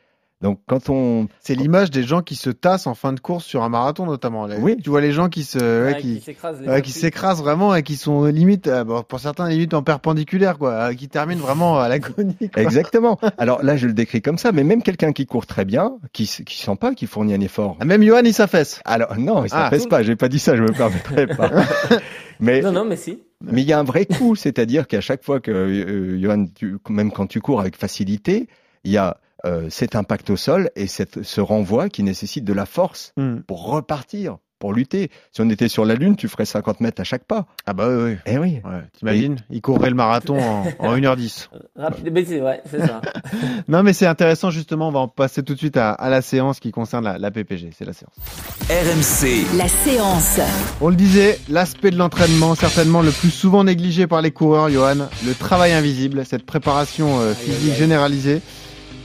[0.42, 3.62] Donc quand on C'est l'image des gens qui se tassent en fin de course sur
[3.62, 4.46] un marathon, notamment.
[4.46, 4.76] Là, Oui.
[4.83, 5.59] Tu vois les gens qui se.
[5.59, 6.14] ouais, Ouais, qui...
[6.16, 9.74] qui s'écrasent Ouais, qui s'écrasent vraiment et qui sont limite, euh, bon, pour certains limite
[9.74, 12.37] en perpendiculaire, quoi, euh, qui terminent vraiment à l'agonie.
[12.57, 13.18] Exactement.
[13.38, 16.24] Alors là, je le décris comme ça, mais même quelqu'un qui court très bien, qui
[16.46, 17.76] qui sent pas qu'il fournit un effort.
[17.81, 18.81] Ah, Même Johan, il s'affaisse.
[18.87, 19.64] Alors non, il Ah.
[19.64, 20.03] s'affaisse pas.
[20.03, 20.57] J'ai pas dit ça.
[20.57, 21.50] Je me permettrai pas.
[22.40, 23.18] mais Non, non, mais si.
[23.44, 26.79] mais il y a un vrai coup, c'est-à-dire qu'à chaque fois que euh, Johan, tu-
[26.88, 28.48] même quand tu cours avec facilité,
[28.85, 32.53] il y a euh, cet impact au sol et cette, ce renvoi qui nécessite de
[32.53, 33.38] la force Hmm.
[33.46, 35.11] pour repartir, pour lutter.
[35.33, 37.46] Si on était sur la lune, tu ferais 50 mètres à chaque pas.
[37.66, 38.16] Ah bah oui, oui.
[38.26, 38.61] Eh oui.
[38.62, 41.48] Ouais, T'imagines Il courrait le marathon en, en 1h10.
[41.76, 43.00] Rapide, mais c'est ouais, c'est ça.
[43.68, 44.88] Non, mais c'est intéressant, justement.
[44.88, 47.31] On va en passer tout de suite à, à la séance qui concerne la, la
[47.31, 47.70] PPG.
[47.76, 48.12] C'est la séance.
[48.68, 50.38] RMC, La séance.
[50.83, 55.09] On le disait, l'aspect de l'entraînement, certainement le plus souvent négligé par les coureurs, Johan,
[55.26, 58.42] le travail invisible, cette préparation euh, physique généralisée.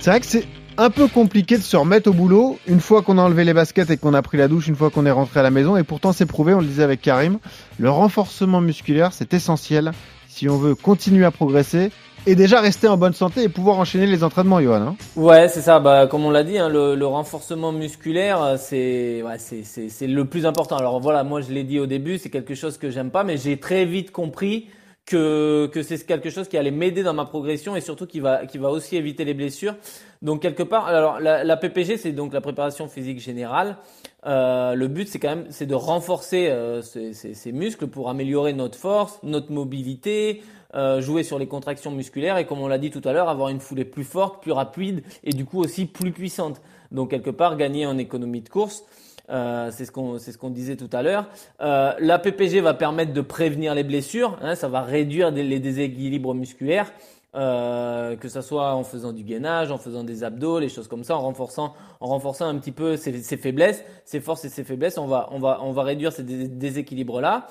[0.05, 0.45] C'est vrai que c'est
[0.77, 3.89] un peu compliqué de se remettre au boulot une fois qu'on a enlevé les baskets
[3.89, 5.77] et qu'on a pris la douche, une fois qu'on est rentré à la maison.
[5.77, 7.39] Et pourtant, c'est prouvé, on le disait avec Karim,
[7.79, 9.93] le renforcement musculaire, c'est essentiel
[10.27, 11.89] si on veut continuer à progresser
[12.27, 14.75] et déjà rester en bonne santé et pouvoir enchaîner les entraînements, Johan.
[14.75, 14.95] hein.
[15.15, 15.79] Ouais, c'est ça.
[15.79, 20.77] Bah, comme on l'a dit, hein, le, renforcement musculaire, euh, c'est le plus important.
[20.77, 23.37] Alors voilà, moi je l'ai dit au début, c'est quelque chose que j'aime pas, mais
[23.37, 24.67] j'ai très vite compris
[25.05, 28.45] que que c'est quelque chose qui allait m'aider dans ma progression et surtout qui va
[28.45, 29.75] qui va aussi éviter les blessures.
[30.21, 33.77] Donc quelque part, alors la, la PPG, c'est donc la préparation physique générale.
[34.25, 38.53] Euh, le but, c'est quand même, c'est de renforcer euh, ces, ces- muscles pour améliorer
[38.53, 40.41] notre force, notre mobilité,
[40.73, 43.49] euh, jouer sur les contractions musculaires et comme on l'a dit tout à l'heure, avoir
[43.49, 46.59] une foulée plus forte, plus rapide et du coup aussi plus puissante.
[46.91, 48.83] Donc quelque part, gagner en économie de course.
[49.29, 51.27] Euh, c'est ce qu'on c'est ce qu'on disait tout à l'heure.
[51.61, 56.33] Euh, la PPG va permettre de prévenir les blessures, hein, ça va réduire les déséquilibres
[56.35, 56.91] musculaires.
[57.37, 61.03] Euh, que ça soit en faisant du gainage, en faisant des abdos, les choses comme
[61.03, 64.63] ça, en renforçant, en renforçant un petit peu ses, ses faiblesses, ses forces et ses
[64.63, 67.47] faiblesses, on va, on va, on va réduire ces dés- déséquilibres-là.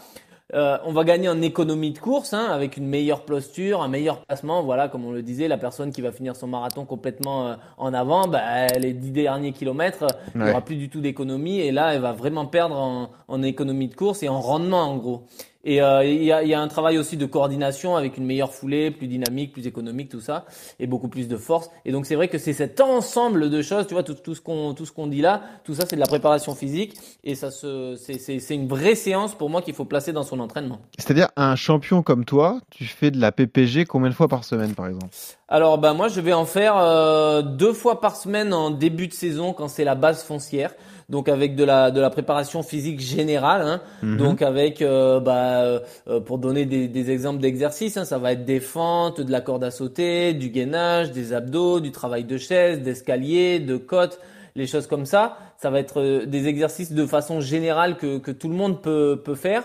[0.54, 4.18] Euh, on va gagner en économie de course, hein, avec une meilleure posture, un meilleur
[4.20, 4.62] placement.
[4.62, 7.92] Voilà, comme on le disait, la personne qui va finir son marathon complètement euh, en
[7.92, 10.50] avant, bah, les dix derniers kilomètres, euh, il n'y Ouais.
[10.52, 13.94] aura plus du tout d'économie, et là, elle va vraiment perdre en, en économie de
[13.94, 15.24] course et en rendement, en gros.
[15.64, 18.52] Et euh, il y, a, y a un travail aussi de coordination avec une meilleure
[18.52, 20.44] foulée, plus dynamique, plus économique, tout ça,
[20.78, 21.70] et beaucoup plus de force.
[21.84, 24.40] Et donc c'est vrai que c'est cet ensemble de choses, tu vois, tout, tout ce
[24.40, 27.50] qu'on tout ce qu'on dit là, tout ça c'est de la préparation physique, et ça
[27.50, 30.80] se c'est c'est c'est une vraie séance pour moi qu'il faut placer dans son entraînement.
[30.98, 34.74] C'est-à-dire, un champion comme toi, tu fais de la PPG combien de fois par semaine,
[34.74, 35.14] par exemple?
[35.48, 39.12] Alors bah moi je vais en faire euh, deux fois par semaine en début de
[39.12, 40.74] saison quand c'est la base foncière.
[41.08, 44.16] Donc avec de la de la préparation physique générale, hein, Mhm.
[44.16, 48.32] donc avec euh, bah, euh, euh, pour donner des, des exemples d'exercices, hein, ça va
[48.32, 52.38] être des fentes, de la corde à sauter, du gainage, des abdos, du travail de
[52.38, 54.18] chaise, d'escalier, de côte,
[54.56, 55.36] les choses comme ça.
[55.56, 59.34] Ça va être des exercices de façon générale que que tout le monde peut peut
[59.34, 59.62] faire.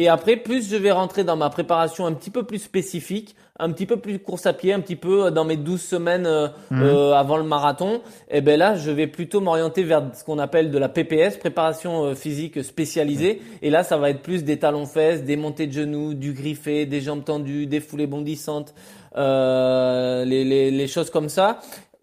[0.00, 3.70] Et après, plus je vais rentrer dans ma préparation un petit peu plus spécifique, un
[3.70, 6.48] petit peu plus course à pied, un petit peu euh, dans mes 12 semaines euh,
[6.70, 6.82] Mhm.
[6.82, 10.70] euh, avant le marathon, et ben là, je vais plutôt m'orienter vers ce qu'on appelle
[10.70, 13.42] de la PPS, préparation euh, physique spécialisée.
[13.60, 17.02] Et là, ça va être plus des talons-fesses, des montées de genoux, du griffé, des
[17.02, 18.72] jambes tendues, des foulées bondissantes,
[19.18, 21.60] euh, les, les, les choses comme ça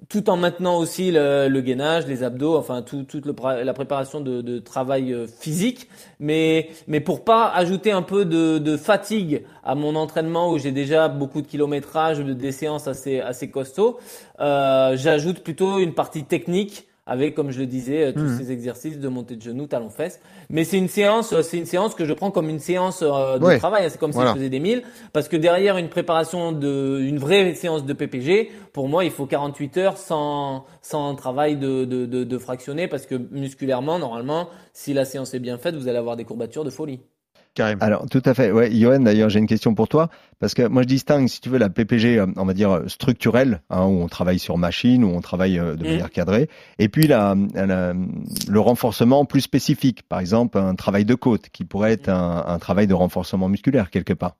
[0.09, 4.21] tout en maintenant aussi le, le gainage, les abdos, enfin tout, toute le la préparation
[4.21, 5.89] de, de travail euh, physique,
[6.19, 10.71] mais mais pour pas ajouter un peu de, de fatigue à mon entraînement où j'ai
[10.71, 13.99] déjà beaucoup de kilométrage, des séances assez assez costauds,
[14.39, 18.37] euh, j'ajoute plutôt une partie technique avec, comme je le disais, euh, tous Mhm.
[18.37, 20.19] ces exercices de montée de genoux, talons fesses.
[20.49, 23.39] Mais c'est une séance, euh, c'est une séance que je prends comme une séance euh,
[23.39, 23.57] de Ouais.
[23.57, 23.85] travail.
[23.85, 23.89] hein.
[23.89, 24.31] C'est comme Voilà.
[24.31, 27.93] si je faisais des milles, parce que derrière une préparation de, une vraie séance de
[27.93, 32.87] PPG, pour moi, il faut 48 heures sans sans travail de de, de, de fractionné,
[32.87, 36.63] parce que musculairement, normalement, si la séance est bien faite, vous allez avoir des courbatures
[36.65, 36.99] de folie.
[37.81, 38.51] Alors, tout à fait.
[38.51, 40.09] Ouais, Johan, d'ailleurs, j'ai une question pour toi.
[40.39, 42.87] Parce que moi, je distingue, si tu veux, la PPG, euh, on va dire, euh,
[42.87, 45.89] structurelle, hein, où on travaille sur machine, où on travaille euh, de Mhm.
[45.91, 46.49] manière cadrée.
[46.77, 50.03] Et puis, la, la- le renforcement plus spécifique.
[50.07, 53.89] Par exemple, un travail de côte, qui pourrait être un, un travail de renforcement musculaire,
[53.89, 54.35] quelque part.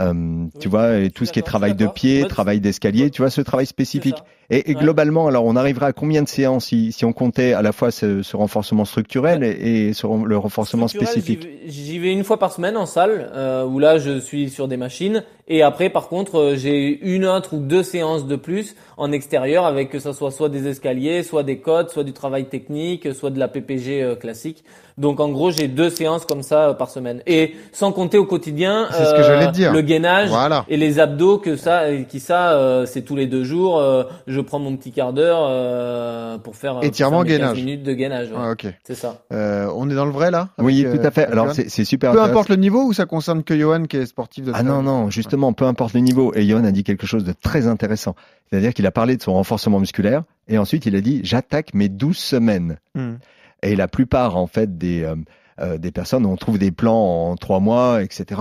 [0.00, 3.30] Euh, tu vois, et tout ce qui est travail de pied, travail d'escalier, tu vois,
[3.30, 4.16] ce travail spécifique.
[4.50, 4.80] Et, et Ouais.
[4.80, 7.90] globalement, alors, on arriverait à combien de séances si, si on comptait à la fois
[7.90, 12.22] ce, ce renforcement structurel et, et ce- le renforcement spécifique j'y vais- J'y vais une
[12.24, 15.24] fois par semaine en salle, euh, où là je suis sur des machines.
[15.48, 19.64] Et après, par contre, euh, j'ai une autre ou deux séances de plus en extérieur,
[19.64, 23.30] avec que ça soit soit des escaliers, soit des côtes, soit du travail technique, soit
[23.30, 24.64] de la PPG euh, classique.
[24.98, 27.20] Donc en gros, j'ai deux séances comme ça euh, par semaine.
[27.26, 29.72] Et sans compter au quotidien C'est ce que dire.
[29.74, 30.64] le gainage Voilà.
[30.68, 33.78] et les abdos que ça, qui ça, euh, c'est tous les deux jours.
[33.78, 37.38] euh, je prends mon petit quart d'heure euh, pour faire, pour Étirement, faire mes 15
[37.38, 37.56] gainage.
[37.58, 38.28] minutes de gainage.
[38.30, 38.36] ouais.
[38.40, 38.66] Ah, ok.
[38.84, 39.22] C'est ça.
[39.32, 40.48] Euh, on est dans le vrai là?
[40.58, 41.26] Oui, tout à fait.
[41.26, 44.06] Alors, c'est c'est super Peu importe le niveau ou ça concerne que Johan qui est
[44.06, 46.32] sportif de Ah non, non, justement, peu importe le niveau.
[46.34, 48.16] Et Johan a dit quelque chose de très intéressant.
[48.48, 51.88] C'est-à-dire qu'il a parlé de son renforcement musculaire et ensuite il a dit j'attaque mes
[51.90, 52.78] 12 semaines.
[52.94, 53.16] Hmm.
[53.62, 55.14] Et la plupart, en fait, des, euh,
[55.60, 58.40] euh, des personnes, on trouve des plans en trois mois, etc.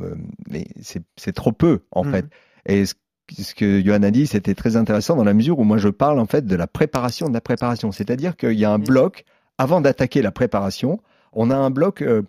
[0.00, 0.14] Euh,
[0.48, 0.66] Mais
[1.16, 2.12] c'est trop peu, en Mhm.
[2.12, 2.26] fait.
[2.66, 2.94] Et ce,
[3.40, 6.18] ce que Johan a dit, c'était très intéressant dans la mesure où moi je parle,
[6.20, 7.90] en fait, de la préparation de la préparation.
[7.92, 9.24] C'est-à-dire qu'il y a un bloc,
[9.58, 11.00] avant d'attaquer la préparation,
[11.32, 12.22] on a un bloc euh,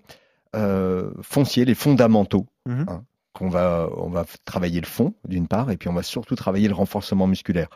[0.55, 2.85] euh, foncier, les fondamentaux Mhm.
[2.87, 3.03] hein,
[3.37, 6.67] qu'on va, on va travailler le fond d'une part, et puis on va surtout travailler
[6.67, 7.67] le renforcement musculaire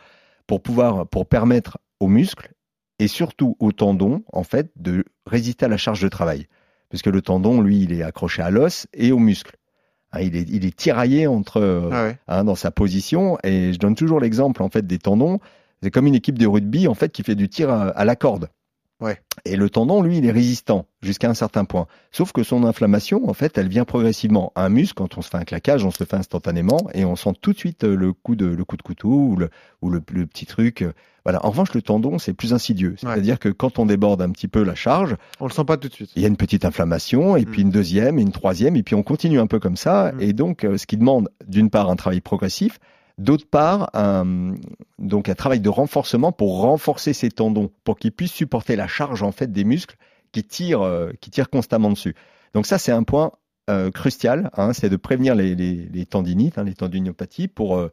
[0.47, 2.52] pour pouvoir, pour permettre aux muscles
[3.00, 6.47] et surtout aux tendons, en fait, de résister à la charge de travail,
[6.89, 9.56] puisque le tendon, lui, il est accroché à l'os et aux muscles.
[10.12, 12.17] Hein, il est, il est tiraillé entre, euh, Ah ouais.
[12.28, 15.39] hein, dans sa position, et je donne toujours l'exemple en fait des tendons.
[15.82, 18.15] C'est comme une équipe de rugby en fait qui fait du tir à, à la
[18.15, 18.50] corde.
[19.02, 19.20] Ouais.
[19.46, 21.88] Et le tendon, lui, il est résistant jusqu'à un certain point.
[22.12, 24.54] Sauf que son inflammation, en fait, elle vient progressivement.
[24.56, 27.16] Un muscle, quand on se fait un claquage, on se le fait instantanément et on
[27.16, 29.50] sent tout de suite euh, le coup de, le coup de couteau ou le,
[29.82, 30.84] ou le, le petit truc.
[30.84, 30.94] euh,
[31.26, 31.44] Voilà.
[31.46, 32.96] En revanche, le tendon, c'est plus insidieux.
[32.98, 35.88] C'est-à-dire que quand on déborde un petit peu la charge, On le sent pas tout
[35.88, 36.12] de suite.
[36.16, 38.94] il y a une petite inflammation, et puis une deuxième, et une troisième, et puis
[38.96, 40.12] on continue un peu comme ça.
[40.14, 40.22] Mm.
[40.22, 42.80] Et donc, euh, ce qui demande d'une part un travail progressif,
[43.21, 44.53] d'autre part un,
[44.99, 49.23] donc un travail de renforcement pour renforcer ces tendons, pour qu'ils puissent supporter la charge
[49.23, 49.95] en fait des muscles
[50.31, 52.15] qui tirent, euh, qui tirent constamment dessus.
[52.53, 53.31] Donc ça, c'est un point
[53.69, 57.91] euh, crucial, hein, c'est de prévenir les, les, les tendinites, hein, les tendinopathies, pour euh,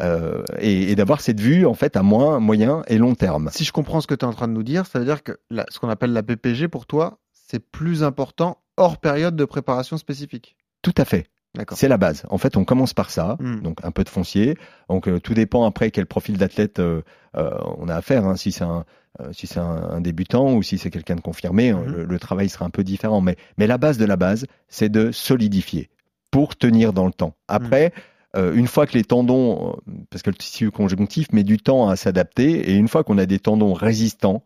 [0.00, 3.50] euh, et, et d'avoir cette vue en fait à moins, moyen et long terme.
[3.52, 5.22] Si je comprends ce que tu es en train de nous dire, ça veut dire
[5.22, 9.44] que la- ce qu'on appelle la PPG pour toi, c'est plus important hors période de
[9.44, 10.56] préparation spécifique.
[10.82, 11.26] Tout à fait.
[11.74, 12.24] C'est la base.
[12.30, 13.60] En fait, on commence par ça, Mm.
[13.62, 14.56] donc un peu de foncier.
[14.88, 17.02] Donc euh, tout dépend après quel profil d'athlète euh,
[17.36, 18.26] euh, on a à faire.
[18.26, 18.36] hein.
[18.36, 18.84] Si c'est un,
[19.32, 21.92] si c'est un, un débutant ou si c'est quelqu'un de confirmé, hein, Mhm.
[21.92, 23.20] le, le travail sera un peu différent.
[23.20, 25.88] Mais, mais la base de la base, c'est de solidifier
[26.30, 27.34] pour tenir dans le temps.
[27.48, 27.92] Après,
[28.36, 29.74] euh, une fois que les tendons,
[30.10, 33.24] parce que le tissu conjonctif met du temps à s'adapter, et une fois qu'on a
[33.26, 34.44] des tendons résistants,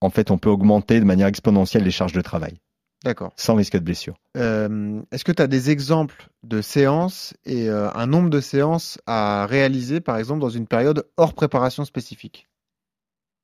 [0.00, 2.54] en fait, on peut augmenter de manière exponentielle les charges de travail,
[3.04, 3.32] D'accord.
[3.36, 4.14] sans risque de blessure.
[4.36, 8.98] Euh, Est-ce que tu as des exemples de séances et euh, un nombre de séances
[9.06, 12.48] à réaliser, par exemple, dans une période hors préparation spécifique?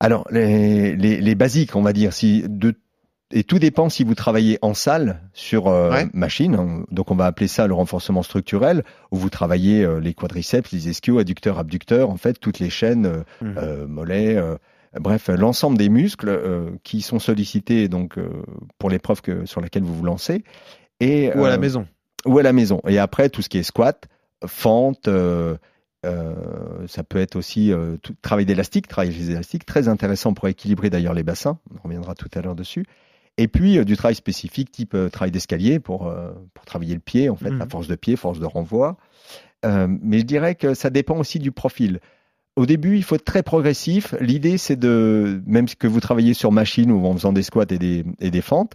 [0.00, 2.74] Alors, les, les, les basiques, on va dire, si de,
[3.30, 6.08] et tout dépend si vous travaillez en salle sur euh, Ouais.
[6.12, 10.12] machine, hein, donc on va appeler ça le renforcement structurel, où vous travaillez euh, les
[10.12, 14.42] quadriceps, les ischios, adducteurs, abducteurs, en fait, toutes les chaînes, euh, euh, mollets,
[15.00, 18.28] Bref, l'ensemble des muscles euh, qui sont sollicités donc euh,
[18.78, 20.44] pour l'épreuve sur laquelle vous vous lancez
[21.00, 21.86] et Ou à la euh, maison.
[22.26, 22.80] ou à la maison.
[22.86, 24.06] Et après, tout ce qui est squat,
[24.46, 25.56] fente, euh,
[26.88, 30.90] ça peut être aussi euh, tout, travail d'élastique, travail des élastiques, très intéressant pour équilibrer
[30.90, 31.58] d'ailleurs les bassins.
[31.78, 32.84] On reviendra tout à l'heure dessus.
[33.38, 36.12] Et puis euh, du travail spécifique, type travail d'escalier pour,
[36.54, 37.58] pour travailler le pied, en fait, Mhm.
[37.60, 38.96] la force de pied, force de renvoi.
[39.64, 42.00] Mais je dirais que ça dépend aussi du profil.
[42.56, 44.14] Au début, il faut être très progressif.
[44.20, 47.78] L'idée, c'est de, même que vous travaillez sur machine ou en faisant des squats et
[47.78, 48.72] des, et des fentes,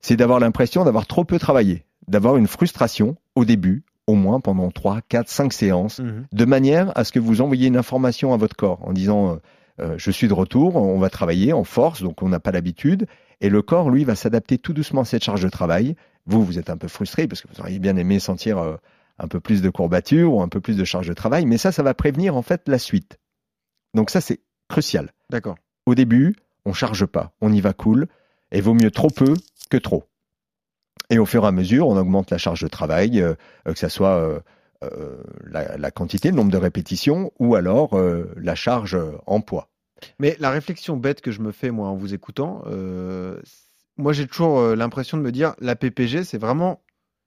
[0.00, 4.70] c'est d'avoir l'impression d'avoir trop peu travaillé, d'avoir une frustration au début, au moins pendant
[4.72, 6.26] 3, 4, 5 séances, Mhm.
[6.32, 9.36] de manière à ce que vous envoyiez une information à votre corps en disant euh,
[9.80, 13.06] euh, je suis de retour, on va travailler en force, donc on n'a pas l'habitude,
[13.40, 15.94] et le corps, lui, va s'adapter tout doucement à cette charge de travail.
[16.26, 18.76] Vous, vous êtes un peu frustré parce que vous auriez bien aimé sentir euh,
[19.18, 21.72] un peu plus de courbature ou un peu plus de charge de travail, mais ça,
[21.72, 23.18] ça va prévenir en fait la suite.
[23.94, 25.12] Donc ça, c'est crucial.
[25.30, 25.56] D'accord.
[25.86, 28.06] Au début, on charge pas, on y va cool,
[28.50, 29.34] et vaut mieux trop peu
[29.70, 30.04] que trop.
[31.10, 33.34] Et au fur et à mesure, on augmente la charge de travail, euh,
[33.66, 34.40] euh, que ça soit euh,
[34.82, 38.00] euh, la, la quantité, le nombre de répétitions, ou alors
[38.36, 39.68] la charge en poids.
[40.18, 42.64] Mais la réflexion bête que je me fais, moi, en vous écoutant,
[43.98, 46.80] moi, j'ai toujours l'impression de me dire, la PPG, c'est vraiment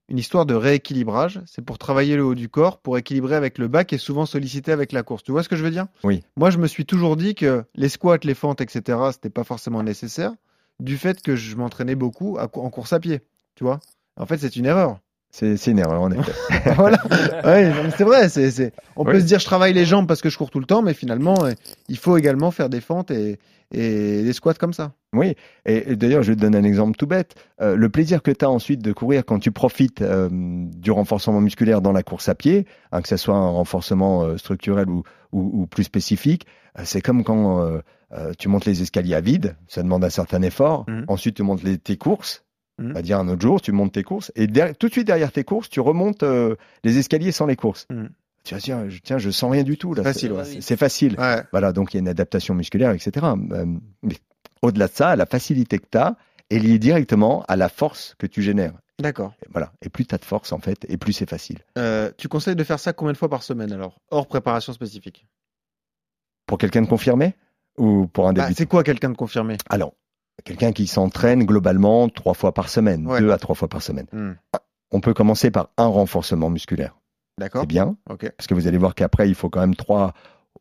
[0.09, 1.41] une histoire de rééquilibrage.
[1.45, 4.25] C'est pour travailler le haut du corps, pour équilibrer avec le bas qui est souvent
[4.25, 5.23] sollicité avec la course.
[5.23, 5.87] Tu vois ce que je veux dire?
[6.03, 6.23] Oui.
[6.37, 9.83] Moi, je me suis toujours dit que les squats, les fentes, etc., c'était pas forcément
[9.83, 10.33] nécessaire,
[10.79, 13.21] du fait que je m'entraînais beaucoup en course à pied.
[13.55, 13.79] Tu vois?
[14.17, 14.99] En fait, c'est une erreur.
[15.37, 16.31] C'est une erreur, en effet.
[16.77, 16.97] voilà.
[17.43, 18.29] Ouais, c'est vrai.
[18.95, 20.81] On peut se dire je travaille les jambes parce que je cours tout le temps,
[20.81, 21.51] mais finalement, euh,
[21.89, 23.37] il faut également faire des fentes et,
[23.73, 24.93] et des squats comme ça.
[25.11, 27.35] Oui, et, et d'ailleurs, je vais te donner un exemple tout bête.
[27.61, 31.41] Euh, le plaisir que tu as ensuite de courir quand tu profites euh, du renforcement
[31.41, 35.03] musculaire dans la course à pied, hein, que ce soit un renforcement euh, structurel ou,
[35.33, 36.45] ou, ou plus spécifique,
[36.83, 37.79] c'est comme quand euh,
[38.11, 40.85] euh, tu montes les escaliers à vide, ça demande un certain effort.
[40.87, 41.05] Mhm.
[41.07, 42.44] Ensuite, tu montes les, tes courses.
[42.77, 42.91] Mhm.
[42.91, 44.31] On va dire un autre jour, tu montes tes courses.
[44.35, 47.55] Et derrière- tout de suite derrière tes courses, tu remontes euh, les escaliers sans les
[47.55, 47.85] courses.
[47.89, 48.09] Mhm.
[48.43, 49.93] Tu vas dire, tiens, je sens rien du tout.
[49.93, 50.03] là.
[50.03, 50.43] Facile, C'est- ouais.
[50.45, 51.15] c'est- C'est facile.
[51.19, 51.41] Ouais.
[51.51, 53.25] Voilà, donc il y a une adaptation musculaire, etc.
[53.51, 53.65] Euh,
[54.03, 54.15] mais
[54.61, 56.15] au-delà de ça, la facilité que tu as
[56.51, 58.73] est liée directement à la force que tu génères.
[58.99, 59.33] D'accord.
[59.43, 59.71] Et voilà.
[59.81, 61.59] Et plus tu as de force, en fait, et plus c'est facile.
[61.77, 63.97] Euh, tu conseilles de faire ça combien de fois par semaine alors?
[64.11, 65.25] Hors préparation spécifique.
[66.45, 67.35] Pour quelqu'un de confirmé?
[67.77, 68.57] Ou pour un Bah, débutant?
[68.57, 69.57] c'est quoi quelqu'un de confirmé?
[69.69, 69.93] Alors,
[70.43, 73.19] quelqu'un qui s'entraîne globalement trois fois par semaine, Ouais.
[73.19, 74.07] deux à trois fois par semaine.
[74.11, 74.33] Hmm.
[74.91, 76.95] On peut commencer par un renforcement musculaire.
[77.39, 77.61] D'accord.
[77.61, 80.13] C'est bien, parce que vous allez voir qu'après, il faut quand même trois,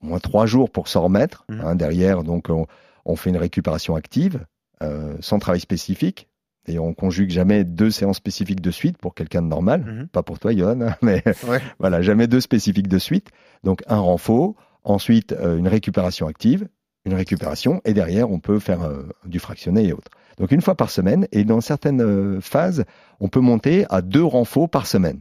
[0.02, 1.44] au moins trois jours pour s'en remettre.
[1.48, 1.60] Mhm.
[1.60, 2.66] hein, derrière, donc, on,
[3.04, 4.44] on fait une récupération active,
[4.82, 6.28] euh, sans travail spécifique.
[6.66, 9.84] Et on conjugue jamais deux séances spécifiques de suite pour quelqu'un de normal.
[9.84, 10.08] Mhm.
[10.08, 11.60] Pas pour toi, Johan, hein, mais Ouais.
[11.78, 13.28] voilà, jamais deux spécifiques de suite.
[13.62, 16.66] Donc, un renfort, ensuite, euh, une récupération active,
[17.04, 20.10] une récupération, et derrière, on peut faire euh, du fractionné et autres.
[20.38, 22.84] Donc, une fois par semaine, et dans certaines euh, phases,
[23.20, 25.20] on peut monter à deux renforts par semaine.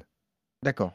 [0.64, 0.94] D'accord.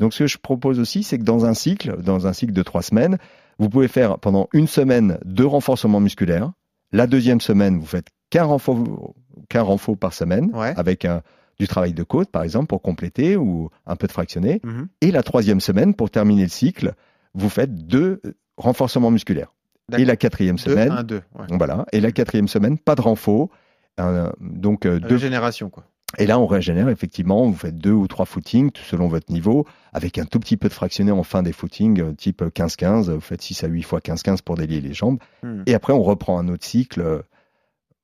[0.00, 2.62] Donc, ce que je propose aussi, c'est que dans un cycle, dans un cycle de
[2.64, 3.18] trois semaines,
[3.60, 6.50] vous pouvez faire pendant une semaine deux renforcements musculaires.
[6.90, 9.14] La deuxième semaine, vous faites qu'un renfort,
[9.48, 10.74] qu'un renfort par semaine, Ouais.
[10.76, 11.22] avec un-
[11.60, 14.60] du travail de côte, par exemple, pour compléter, ou un peu de fractionné.
[14.64, 14.88] Mhm.
[15.02, 16.94] Et la troisième semaine, pour terminer le cycle,
[17.34, 19.53] vous faites deux euh, renforcements musculaires.
[19.96, 21.22] Et la quatrième Deux, semaine, un, deux.
[21.38, 21.46] Ouais.
[21.50, 21.84] voilà.
[21.92, 23.48] Et la quatrième semaine, pas de renfort.
[24.00, 25.84] Euh, donc euh, deux Régénération, quoi.
[26.18, 27.44] et là, on régénère effectivement.
[27.46, 30.72] Vous faites deux ou trois footings, selon votre niveau, avec un tout petit peu de
[30.74, 33.10] fractionné en fin des footings, euh, type 15-15.
[33.10, 35.18] Vous faites 6 à 8 fois 15-15 pour délier les jambes.
[35.42, 35.62] Hmm.
[35.66, 37.22] Et après, on reprend un autre cycle, euh,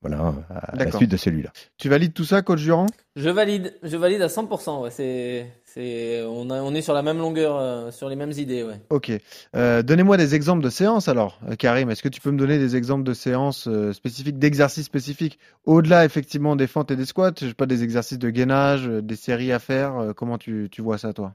[0.02, 1.50] voilà, à la suite de celui-là.
[1.76, 2.86] Tu valides tout ça, coach Durand?
[3.16, 4.82] Je valide, je valide à 100%.
[4.82, 8.32] Ouais, c'est, c'est, on, a, on est sur la même longueur, euh, sur les mêmes
[8.32, 8.62] idées.
[8.62, 8.80] Ouais.
[8.90, 9.12] Ok.
[9.54, 11.90] Euh, Donnez-moi des exemples de séances alors, euh, Karim.
[11.90, 16.04] Est-ce que tu peux me donner des exemples de séances euh, spécifiques, d'exercices spécifiques Au-delà
[16.04, 19.52] effectivement des fentes et des squats, je sais pas des exercices de gainage, des séries
[19.52, 19.96] à faire.
[19.96, 21.34] euh, comment tu, tu vois ça, toi?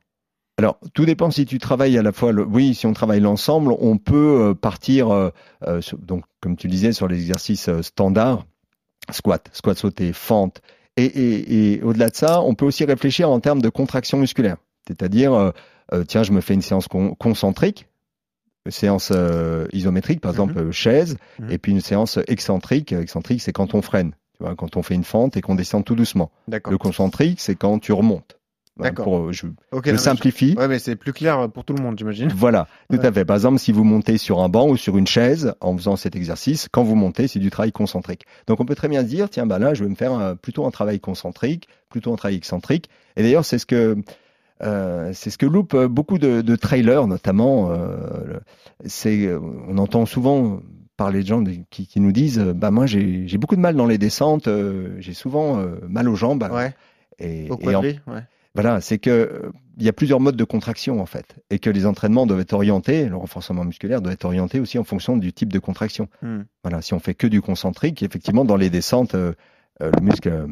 [0.58, 2.32] Alors, tout dépend si tu travailles à la fois.
[2.32, 2.44] Le...
[2.44, 5.30] Oui, si on travaille l'ensemble, on peut partir, euh,
[5.68, 8.46] euh, sur- donc comme tu disais, sur les exercices euh, standards,
[9.12, 10.62] squat, squat sauté, fente.
[10.98, 14.58] Et, et, et au-delà de ça, on peut aussi réfléchir en termes de contraction musculaire.
[14.88, 15.52] C'est-à-dire, euh,
[15.94, 17.88] euh, tiens, je me fais une séance con- concentrique,
[18.66, 20.36] une séance euh, isométrique, par Mhm.
[20.36, 21.52] exemple euh, chaise, Mhm.
[21.52, 22.94] et puis une séance excentrique.
[22.94, 24.12] Excentrique, c'est quand on freine.
[24.38, 26.32] Tu vois, quand on fait une fente et qu'on descend tout doucement.
[26.48, 28.38] Le concentrique, c'est quand tu remontes.
[28.78, 29.18] D'accord.
[29.28, 29.90] euh, je, Ok.
[29.90, 30.56] je simplifie.
[30.58, 32.30] Ouais, mais c'est plus clair pour tout le monde, j'imagine.
[32.36, 33.06] Voilà, tout Ouais.
[33.06, 33.24] à fait.
[33.26, 36.16] Par exemple, si vous montez sur un banc ou sur une chaise en faisant cet
[36.16, 38.26] exercice, quand vous montez, c'est du travail concentrique.
[38.48, 40.36] Donc on peut très bien se dire, tiens, bah là, je vais me faire un-
[40.36, 42.90] plutôt un travail concentrique, plutôt un travail excentrique.
[43.16, 43.96] Et d'ailleurs, c'est ce que
[44.64, 47.72] euh, c'est ce que loupent euh, beaucoup de, de trailers, notamment.
[47.72, 48.40] euh,
[48.86, 50.60] c'est, euh, on entend souvent
[50.98, 53.76] parler de gens de- qui, qui nous disent, euh, bah moi j'ai beaucoup de mal
[53.76, 56.48] dans les descentes, euh, j'ai souvent euh, mal aux jambes.
[56.52, 56.74] Ouais,
[57.20, 58.22] Et, au et en- quadri, ouais.
[58.56, 61.70] Voilà, c'est que euh, il y a plusieurs modes de contraction en fait, et que
[61.70, 65.34] les entraînements doivent être orientés, le renforcement musculaire doit être orienté aussi en fonction du
[65.34, 66.08] type de contraction.
[66.22, 66.44] Hmm.
[66.64, 69.34] Voilà, si on fait que du concentrique, effectivement, dans les descentes, euh,
[69.82, 70.48] euh, le muscle euh,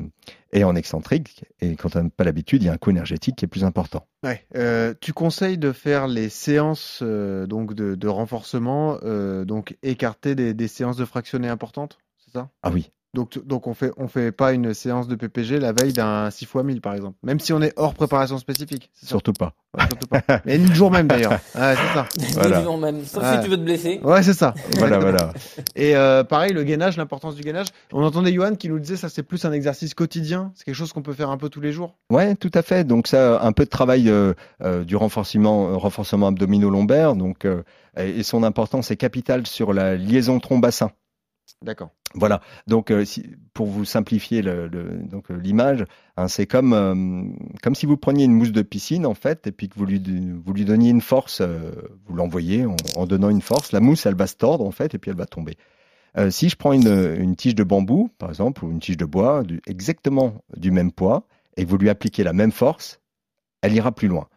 [0.51, 3.37] est en excentrique, et quand on n'a pas l'habitude, il y a un coût énergétique
[3.37, 4.05] qui est plus important.
[4.23, 4.45] Ouais.
[4.99, 8.99] Tu conseilles de faire les séances donc de, de renforcement,
[9.45, 12.49] donc écarter des, des séances de fractionnés importantes, c'est ça?
[12.61, 15.93] Ah oui, Donc, donc on fait on fait pas une séance de PPG la veille
[15.93, 18.89] d'un 6 x 1000 par exemple, même si on est hors préparation spécifique.
[18.95, 19.53] surtout pas.
[19.77, 20.21] Ouais, surtout pas.
[20.45, 21.33] Mais ni le jour même d'ailleurs.
[21.55, 22.07] Ouais, c'est ça.
[22.33, 22.57] Voilà.
[22.59, 23.03] Disons même.
[23.05, 23.35] Sauf Ouais.
[23.37, 23.99] si tu veux te blesser.
[24.03, 24.55] Ouais, c'est ça.
[24.79, 25.31] Voilà, voilà.
[25.75, 27.67] Et euh, pareil, le gainage, l'importance du gainage.
[27.91, 30.51] On entendait Johan qui nous disait ça c'est plus un exercice quotidien.
[30.55, 31.93] C'est quelque chose qu'on peut faire un peu tous les jours.
[32.09, 32.83] Ouais, tout à fait.
[32.83, 34.33] Donc ça, un peu de travail euh,
[34.63, 37.15] euh, du renforcement, euh, renforcement abdominaux-lombaire.
[37.15, 37.61] Donc euh,
[37.95, 40.89] et et son importance est capitale sur la liaison tronc-bassin.
[41.61, 41.89] D'accord.
[42.15, 42.41] Voilà.
[42.67, 43.05] Donc, euh,
[43.53, 45.85] pour vous simplifier donc euh, l'image,
[46.17, 47.23] hein, c'est comme euh,
[47.61, 50.01] comme si vous preniez une mousse de piscine en fait, et puis que vous lui
[50.43, 53.71] vous lui donniez une force, vous l'envoyez en, donnant une force.
[53.71, 55.57] La mousse, elle va se tordre en fait, et puis elle va tomber.
[56.29, 60.35] Si je prends une, tige de bambou, par exemple, ou une tige de bois, exactement
[60.55, 61.25] du même poids,
[61.57, 63.01] et vous lui appliquez la même force,
[63.63, 64.27] elle ira plus loin.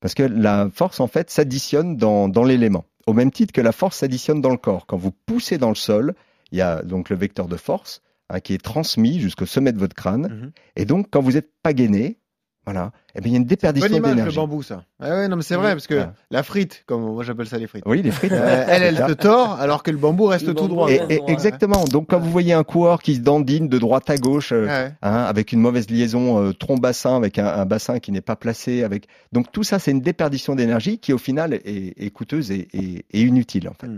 [0.00, 2.84] Parce que la force, en fait, s'additionne dans, dans l'élément.
[3.06, 4.86] Au même titre que la force s'additionne dans le corps.
[4.86, 6.14] Quand vous poussez dans le sol,
[6.52, 9.78] il y a donc le vecteur de force hein, qui est transmis jusqu'au sommet de
[9.78, 10.28] votre crâne.
[10.28, 10.52] Mhm.
[10.76, 12.18] Et donc, quand vous n'êtes pas gainé,
[12.64, 14.36] voilà, eh bien, il y a une Bonne déperdition image le d'énergie.
[14.36, 14.84] bambou ça.
[15.00, 16.14] Ouais, ouais, non mais c'est vrai parce que Voilà.
[16.30, 17.82] la frite, comme moi j'appelle ça les frites.
[17.86, 18.32] Oui, les frites.
[18.32, 20.90] euh, elle, elle se tord alors que le bambou reste Le tout bambou droit.
[20.90, 21.84] Et- et- exactement.
[21.84, 24.92] Donc, quand vous voyez un coureur qui se dandine de droite à gauche, euh, Ouais.
[25.02, 28.82] hein, avec une mauvaise liaison euh, tronc-bassin, avec un, un bassin qui n'est pas placé,
[28.84, 32.68] avec donc tout ça, c'est une déperdition d'énergie qui au final est, est coûteuse et,
[32.72, 33.88] et- et inutile en fait.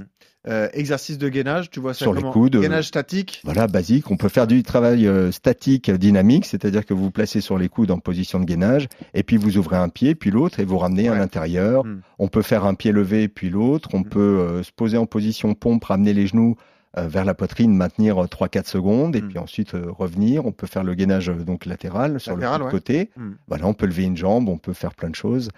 [0.47, 3.41] Euh, exercice de gainage, tu vois ça Sur les comment coudes, euh, Gainage statique.
[3.45, 4.11] Voilà, basique.
[4.11, 7.71] On peut faire du travail euh, statique, dynamique, c'est-à-dire que vous vous placez sur les
[7.71, 10.79] coudes en position de gainage, et puis vous ouvrez un pied, puis l'autre, et vous
[10.79, 11.85] ramenez à l'intérieur.
[11.85, 12.01] Hmm.
[12.19, 13.91] On peut faire un pied levé, puis l'autre.
[13.93, 14.05] On Hmm.
[14.09, 16.57] peut euh, se poser en position pompe, ramener les genoux
[16.97, 19.29] euh, vers la poitrine, maintenir euh, 3-4 secondes, et Hmm.
[19.29, 20.47] puis ensuite euh, revenir.
[20.47, 22.71] On peut faire le gainage euh, donc latéral sur Latéral, le ouais.
[22.71, 23.11] côté.
[23.49, 25.51] Voilà, on peut lever une jambe, on peut faire plein de choses.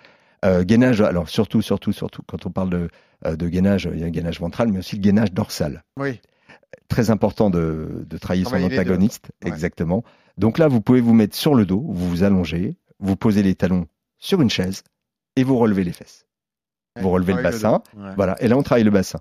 [0.44, 2.88] Euh, gainage, alors surtout, surtout, surtout, quand on parle de,
[3.26, 6.20] euh, de gainage, il y a le gainage ventral, mais aussi le gainage dorsal Oui.
[6.88, 9.30] très important de, de travailler son antagoniste.
[9.44, 9.50] Ouais.
[9.50, 10.04] Exactement.
[10.38, 13.54] Donc là, vous pouvez vous mettre sur le dos, vous vous allongez, vous posez les
[13.54, 13.86] talons
[14.18, 14.82] sur une chaise
[15.36, 16.26] et vous relevez les fesses.
[16.98, 17.82] Vous relevez le bassin.
[17.94, 18.14] Ouais.
[18.16, 18.42] Voilà.
[18.42, 19.20] Et là, on travaille le bassin.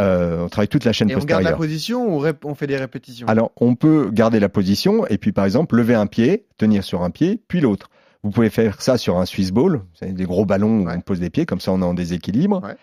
[0.00, 1.58] Euh, on travaille toute la chaîne Et on garde la postérieure.
[1.58, 3.28] position ou on, fait des répétitions?
[3.28, 7.02] Alors, on peut garder la position et puis, par exemple, lever un pied, tenir sur
[7.04, 7.90] un pied, puis l'autre.
[8.24, 10.94] Vous pouvez faire ça sur un Swiss ball, vous savez, des gros ballons où Ouais.
[10.96, 12.60] on pose des pieds, comme ça on est en déséquilibre.
[12.62, 12.76] Ouais.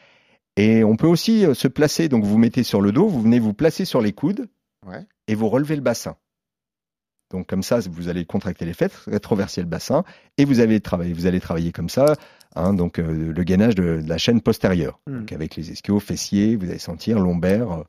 [0.55, 3.39] Et on peut aussi euh, se placer, donc vous mettez sur le dos, vous venez
[3.39, 4.47] vous placer sur les coudes
[4.87, 5.05] Ouais.
[5.27, 6.15] et vous relevez le bassin.
[7.29, 10.03] Donc comme ça, vous allez contracter les fesses, rétroverser le bassin
[10.37, 12.15] et vous allez travailler, vous allez travailler comme ça,
[12.55, 15.19] hein, donc euh, le gainage de, de la chaîne postérieure, Hmm.
[15.19, 17.83] donc avec les ischios, fessiers, vous allez sentir lombaire.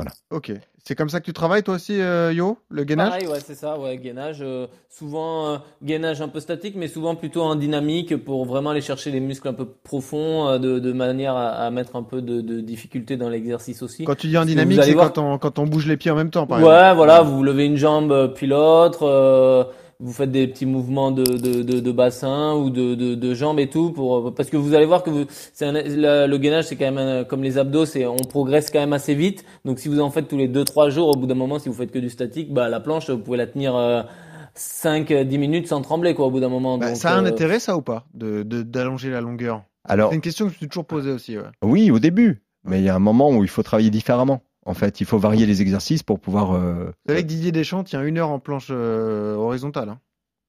[0.00, 0.52] Euh, Ok.
[0.84, 3.10] C'est comme ça que tu travailles toi aussi, euh, Yo Le gainage?
[3.10, 4.38] Pareil, ouais, c'est ça, ouais, gainage.
[4.42, 8.80] euh, souvent, euh, gainage un peu statique, mais souvent plutôt en dynamique pour vraiment aller
[8.80, 12.20] chercher les muscles un peu profonds, euh, de, de manière à, à mettre un peu
[12.20, 14.04] de, de difficulté dans l'exercice aussi.
[14.04, 16.16] Quand tu dis en dynamique, c'est voir- quand on, quand on bouge les pieds en
[16.16, 16.96] même temps, par ouais, exemple.
[16.96, 19.62] voilà, vous levez une jambe puis l'autre, euh,
[20.04, 23.60] vous faites des petits mouvements de, de, de, de bassin ou de, de, de jambes
[23.60, 25.24] et tout pour parce que vous allez voir que vous,
[25.54, 28.70] c'est un- la- le gainage c'est quand même un- comme les abdos, c'est on progresse
[28.70, 29.44] quand même assez vite.
[29.64, 31.74] Donc si vous en faites tous les 2-3 jours, au bout d'un moment, si vous
[31.74, 34.02] faites que du statique, bah la planche vous pouvez la tenir euh,
[34.56, 36.78] 5-10 minutes sans trembler quoi au bout d'un moment.
[36.78, 39.62] Bah, Donc, ça a un euh, intérêt, ça ou pas De de- d'allonger la longueur?
[39.88, 41.36] Alors C'est une question que je me suis toujours posée aussi.
[41.38, 41.44] Ouais.
[41.64, 44.42] oui, au début, mais il y a un moment où il faut travailler différemment.
[44.64, 46.52] En fait, il faut varier les exercices pour pouvoir.
[46.54, 49.88] euh, Vous savez que Didier Deschamps tient une heure en planche euh, horizontale.
[49.88, 49.98] Hein.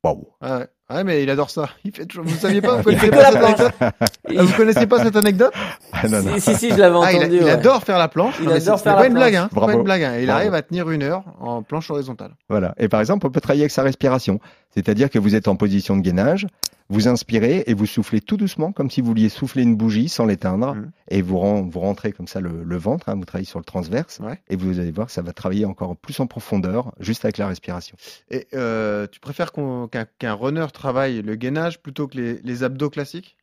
[0.03, 0.27] waouh.
[0.41, 0.67] Ouais, ouais.
[0.93, 1.69] Ouais, mais il adore ça.
[1.85, 2.23] Il fait toujours...
[2.25, 3.73] Vous saviez pas Vous Il connaissez fait que pas la cette anecdote
[4.37, 5.53] Ah, Vous connaissez pas cette anecdote
[5.93, 6.33] Ah, non, non.
[6.35, 7.37] Si, si, si, je l'avais Ah, il, a- entendu.
[7.41, 8.35] il adore faire la planche.
[8.39, 9.49] Il Non, adore c'est- faire la pas une blague, hein.
[9.51, 10.03] c'est pas une blague.
[10.03, 10.17] hein.
[10.19, 10.39] Il Bravo.
[10.41, 12.35] arrive à tenir une heure en planche horizontale.
[12.49, 12.75] Voilà.
[12.77, 14.39] Et par exemple, on peut travailler avec sa respiration.
[14.75, 16.45] C'est-à-dire que vous êtes en position de gainage,
[16.89, 20.25] vous inspirez et vous soufflez tout doucement, comme si vous vouliez souffler une bougie sans
[20.25, 20.75] l'éteindre.
[20.75, 20.91] Mhm.
[21.09, 23.65] Et vous, ren- vous rentrez comme ça le, le ventre, hein, vous travaillez sur le
[23.65, 24.19] transverse.
[24.19, 24.39] Ouais.
[24.49, 27.95] Et vous allez voir ça va travailler encore plus en profondeur, juste avec la respiration.
[28.29, 33.37] Et euh, tu préfères qu'un runner travaille le gainage plutôt que les, les abdos classiques?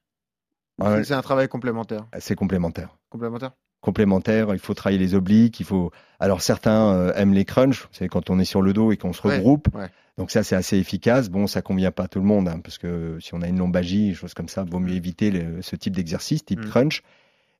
[1.04, 2.06] C'est- un travail complémentaire?
[2.20, 2.96] C'est complémentaire.
[3.10, 3.52] Complémentaire?
[3.82, 5.90] Complémentaire, il faut travailler les obliques, il faut.
[6.20, 9.12] Alors certains euh, aiment les crunchs, c'est quand on est sur le dos et qu'on
[9.14, 9.68] se Ouais, regroupe.
[9.74, 9.88] ouais.
[10.18, 11.28] Donc ça c'est assez efficace.
[11.30, 13.58] Bon, ça convient pas à tout le monde, hein, parce que si on a une
[13.58, 16.68] lombalgie, des choses comme ça, vaut mieux éviter le- ce type d'exercice, type Mm.
[16.70, 17.02] crunch.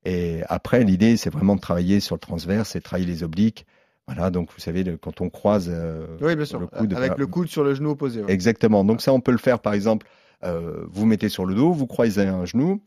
[0.05, 3.67] Et après, l'idée, c'est vraiment de travailler sur le transverse et travailler les obliques.
[4.07, 6.59] Voilà, donc vous savez, le- quand on croise euh, Oui, bien sûr.
[6.59, 8.23] le coude, Avec le coude sur le genou opposé.
[8.23, 8.33] ouais.
[8.33, 8.85] Exactement.
[8.85, 10.07] Donc ça, on peut le faire, par exemple,
[10.43, 12.83] euh, vous mettez sur le dos, vous croisez un genou,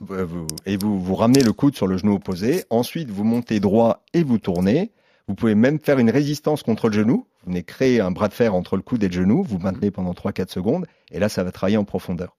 [0.00, 2.64] vous- et vous, vous ramenez le coude sur le genou opposé.
[2.70, 4.92] Ensuite, vous montez droit et vous tournez.
[5.28, 7.26] Vous pouvez même faire une résistance contre le genou.
[7.46, 9.44] Vous venez créer un bras de fer entre le coude et le genou.
[9.44, 10.84] Vous maintenez pendant 3-4 secondes.
[11.12, 12.36] Et là, ça va travailler en profondeur.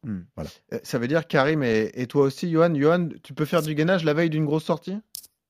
[0.74, 3.74] Euh, Ça veut dire, Karim, et, et toi aussi, Johan, Johan, tu peux faire du
[3.74, 4.98] gainage la veille d'une grosse sortie?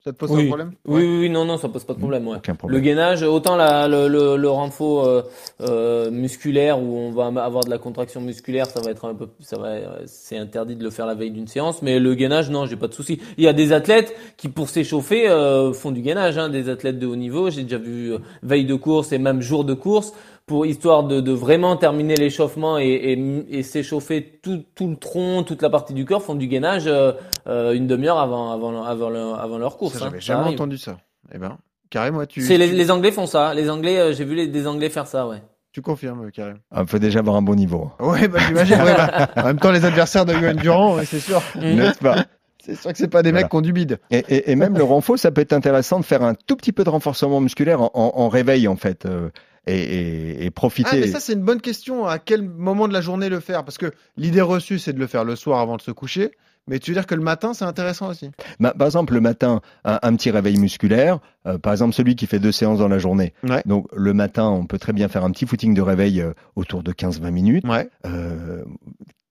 [0.07, 0.47] Ça te pose pas de Oui.
[0.47, 0.71] problème?
[0.85, 1.01] Oui, Ouais.
[1.01, 2.25] oui, oui, non, non, ça pose pas de problème.
[2.29, 2.37] Ouais.
[2.69, 5.21] Le gainage, autant la, le, le, le renfort euh,
[5.59, 9.27] euh, musculaire où on va avoir de la contraction musculaire, ça va être un peu,
[9.41, 11.81] ça va, c'est interdit de le faire la veille d'une séance.
[11.81, 13.19] Mais le gainage, non, j'ai pas de souci.
[13.37, 16.37] Il y a des athlètes qui, pour s'échauffer, euh, font du gainage.
[16.37, 19.41] Hein, des athlètes de haut niveau, j'ai déjà vu euh, veille de course et même
[19.41, 20.13] jour de course
[20.47, 25.43] pour histoire de, de vraiment terminer l'échauffement et, et, et s'échauffer tout, tout le tronc,
[25.43, 27.11] toute la partie du corps, font du gainage euh,
[27.47, 29.93] euh, une demi-heure avant, avant, avant, leur, avant leur course.
[29.97, 30.07] Ça, hein.
[30.07, 30.97] J'avais Ça jamais entendu ça.
[31.35, 31.57] Eh ben,
[31.89, 33.53] Karim, moi, tu, C'est les, tu, les Anglais font ça.
[33.53, 35.41] Les Anglais, euh, j'ai vu les, des Anglais faire ça, ouais.
[35.73, 36.59] tu confirmes, Karim?
[36.77, 37.91] Il faut déjà avoir un bon niveau.
[37.99, 38.77] Ouais, bah, j'imagine.
[38.81, 41.41] ouais, bah, en même temps, les adversaires de Johan Durand, ouais, c'est sûr.
[41.55, 42.23] N'est-ce pas?
[42.63, 43.43] C'est sûr que c'est pas des Voilà.
[43.43, 43.99] mecs qui ont du bide.
[44.11, 46.71] Et, et- et même le renfort, ça peut être intéressant de faire un tout petit
[46.73, 49.29] peu de renforcement musculaire en, en- en réveil, en fait, euh,
[49.67, 50.99] et, et- et Ah, profiter.
[50.99, 52.05] mais ça, c'est une bonne question.
[52.05, 53.63] À quel moment de la journée le faire?
[53.65, 56.31] Parce que l'idée reçue, c'est de le faire le soir avant de se coucher.
[56.69, 58.29] Mais tu veux dire que le matin, c'est intéressant aussi?
[58.59, 61.19] Bah, par exemple, le matin, un, un petit réveil musculaire.
[61.45, 63.33] euh, par exemple, celui qui fait deux séances dans la journée.
[63.43, 63.61] Ouais.
[63.65, 66.83] Donc, le matin, on peut très bien faire un petit footing de réveil euh, autour
[66.83, 67.65] de 15-20 minutes.
[67.65, 67.87] Ouais.
[68.05, 68.65] euh,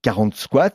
[0.03, 0.71] 40 squats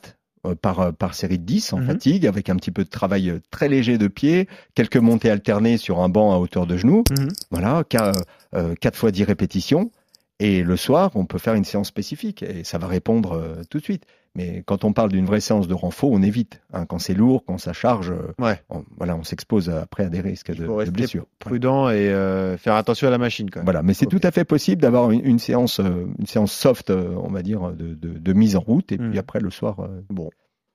[0.61, 1.85] par, euh, par série de 10 en Mhm.
[1.87, 5.77] fatigue, avec un petit peu de travail euh, très léger de pied, quelques montées alternées
[5.77, 7.03] sur un banc à hauteur de genou.
[7.11, 7.29] Mhm.
[7.51, 9.91] Voilà, 4 fois 10 répétitions.
[10.39, 13.77] Et le soir, on peut faire une séance spécifique et ça va répondre euh, tout
[13.77, 14.05] de suite.
[14.35, 16.61] Mais quand on parle d'une vraie séance de renfort, on évite.
[16.73, 16.85] hein.
[16.85, 18.61] quand c'est lourd, quand ça charge, euh, Ouais.
[18.69, 21.25] on, voilà, on s'expose après à des risques de, blessures.
[21.39, 23.65] prudent et euh, faire attention à la machine quand même.
[23.65, 26.91] Voilà, mais c'est tout à fait possible d'avoir une, une séance, euh, une séance soft,
[26.91, 29.09] on va dire, de, de, de mise en route, et Hmm.
[29.09, 29.79] puis après le soir.
[29.81, 30.29] euh, Bon.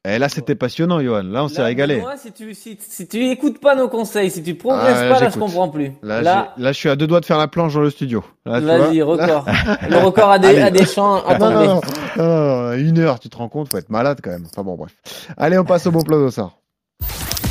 [0.09, 1.25] Et là, c'était passionnant, Johan.
[1.25, 1.97] Là, on s'est régalé.
[1.97, 5.21] Benoît, si tu, si, si tu écoutes pas nos conseils, si tu progresses Ah, pas,
[5.21, 5.93] là, je comprends plus.
[6.03, 8.23] Là, Là, je suis à deux doigts de faire la planche dans le studio.
[8.45, 9.45] Vas-y, record.
[9.91, 11.17] Le record à des, à des champs.
[11.27, 11.67] Non, Attendez.
[11.67, 11.81] non,
[12.17, 14.45] non, non, non, une heure, tu te rends compte, faut être malade quand même.
[14.51, 14.93] Enfin bon, bref.
[15.37, 16.57] Allez, on passe au bon plan d'Ossard.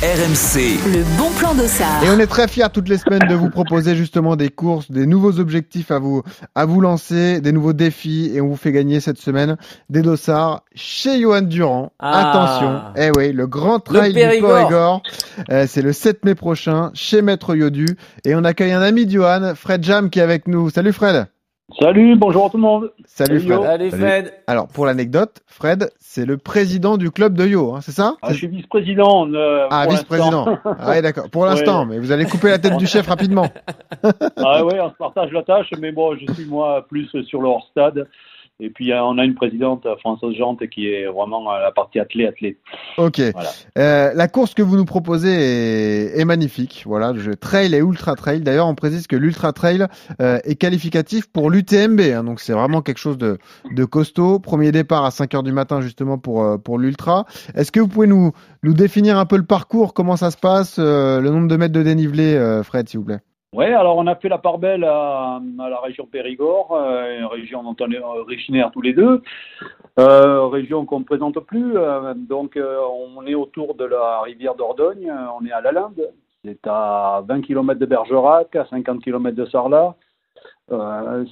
[0.02, 2.04] RMC, Le bon plan d'Ossard.
[2.04, 5.06] Et on est très fiers toutes les semaines de vous proposer justement des courses, des
[5.06, 6.22] nouveaux objectifs à vous,
[6.54, 8.30] à vous lancer, des nouveaux défis.
[8.34, 9.56] Et on vous fait gagner cette semaine
[9.88, 11.92] des dossards chez Johan Durand.
[11.98, 12.28] Ah.
[12.30, 12.80] Attention.
[12.94, 14.58] Eh oui, le grand trail du Périgord.
[14.68, 15.02] Périgord.
[15.50, 17.86] Euh, c'est le 7 mai prochain chez Maître Yodu.
[18.26, 20.68] Et on accueille un ami de Johan, Fred Jam, qui est avec nous.
[20.68, 21.26] Salut Fred.
[21.80, 22.92] Salut, bonjour tout le monde.
[23.06, 23.58] Salut Salut, Fred.
[23.58, 23.64] Yo.
[23.64, 24.02] Allez, Salut.
[24.04, 24.34] Fred.
[24.46, 28.32] Alors, pour l'anecdote, Fred, c'est le président du club de Yo, hein, c'est ça Ah,
[28.32, 29.28] je suis vice-président.
[29.34, 30.58] euh, Ah, vice-président.
[30.64, 31.28] Ah, ouais, d'accord.
[31.28, 33.48] Pour l'instant, mais vous allez couper la tête du chef rapidement.
[34.36, 37.48] ah ouais, on se partage la tâche, mais bon, je suis moi plus sur le
[37.48, 38.06] hors-stade.
[38.58, 41.72] Et puis euh, on a une présidente, euh, Françoise Jante, qui est vraiment à la
[41.72, 42.58] partie athlée athlée.
[42.96, 43.20] Ok.
[43.34, 43.50] Voilà.
[43.76, 46.84] Euh, la course que vous nous proposez est, est magnifique.
[46.86, 48.40] Voilà, trail et ultra trail.
[48.40, 49.86] D'ailleurs, on précise que l'ultra trail
[50.22, 52.00] euh, est qualificatif pour l'UTMB.
[52.00, 53.38] Hein, donc c'est vraiment quelque chose de,
[53.70, 54.38] de costaud.
[54.38, 57.26] Premier départ à 5 heures du matin justement pour euh, pour l'ultra.
[57.54, 58.32] Est-ce que vous pouvez nous
[58.62, 61.74] nous définir un peu le parcours, comment ça se passe, euh, le nombre de mètres
[61.74, 63.20] de dénivelé, euh, Fred, s'il vous plaît?
[63.52, 67.26] Ouais, alors on a fait la part belle à, à la région Périgord, euh, une
[67.26, 69.22] région dont on est originaire tous les deux,
[69.98, 71.76] euh, région qu'on ne présente plus.
[71.76, 76.10] euh, donc on est autour de la rivière Dordogne, on est à la Linde,
[76.44, 79.94] c'est à 20 km de Bergerac, à 50 km de Sarlat.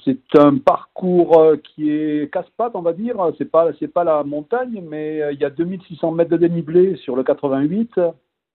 [0.05, 3.17] C'est un parcours qui est casse-pattes, on va dire.
[3.37, 7.17] C'est pas c'est pas la montagne, mais il y a 2600 mètres de dénivelé sur
[7.17, 7.99] le 88.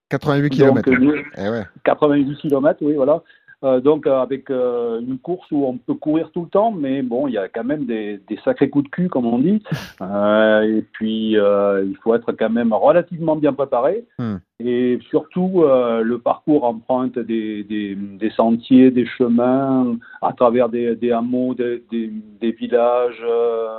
[0.09, 1.21] 88 Donc, km.
[1.37, 1.63] Eh ouais.
[1.85, 3.21] 88 km, oui, voilà.
[3.63, 7.03] Euh, donc euh, avec euh, une course où on peut courir tout le temps, mais
[7.03, 9.61] bon, il y a quand même des, des sacrés coups de cul, comme on dit.
[10.01, 14.05] Et puis il faut être quand même relativement bien préparé.
[14.17, 14.37] Hmm.
[14.63, 20.95] Et surtout, euh, le parcours emprunte des, des, des sentiers, des chemins, à travers des,
[20.95, 21.83] des hameaux, des,
[22.41, 23.23] villages.
[23.27, 23.69] euh,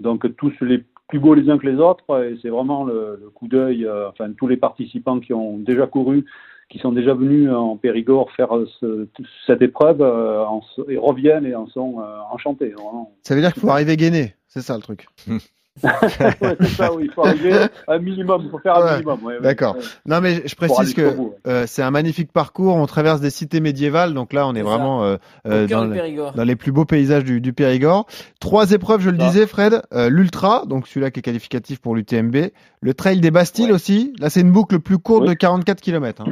[0.00, 2.04] donc tous les plus beaux les uns que les autres.
[2.24, 3.84] Et c'est vraiment le, le coup d'œil.
[3.84, 6.24] euh, enfin, tous les participants qui ont déjà couru
[6.68, 8.48] qui sont déjà venus en Périgord faire
[8.80, 9.06] ce-
[9.46, 12.70] cette épreuve euh, en, et reviennent et en sont euh, enchantés.
[12.70, 13.12] Vraiment.
[13.22, 14.34] Ça veut dire qu'il faut arriver gainé.
[14.48, 15.06] C'est ça le truc.
[15.84, 17.52] ouais, c'est ça, oui, il faut arriver
[17.88, 19.18] un minimum, il faut faire un Ouais, minimum.
[19.24, 19.40] ouais.
[19.40, 19.76] D'accord.
[19.76, 19.82] Ouais.
[20.06, 21.14] Non, mais je précise que
[21.46, 22.74] euh, c'est un magnifique parcours.
[22.76, 25.16] On traverse des cités médiévales, donc là, on est vraiment euh,
[25.46, 28.06] euh, dans, le- les plus beaux paysages du, du Périgord.
[28.40, 29.26] Trois épreuves, je le Ça.
[29.26, 29.82] disais, Fred.
[29.92, 32.36] Euh, L'ultra, donc celui-là qui est qualificatif pour l'UTMB.
[32.80, 33.72] Le trail des Bastilles Ouais.
[33.72, 34.12] aussi.
[34.18, 35.28] Là, c'est une boucle plus courte Oui.
[35.28, 36.24] de 44 km.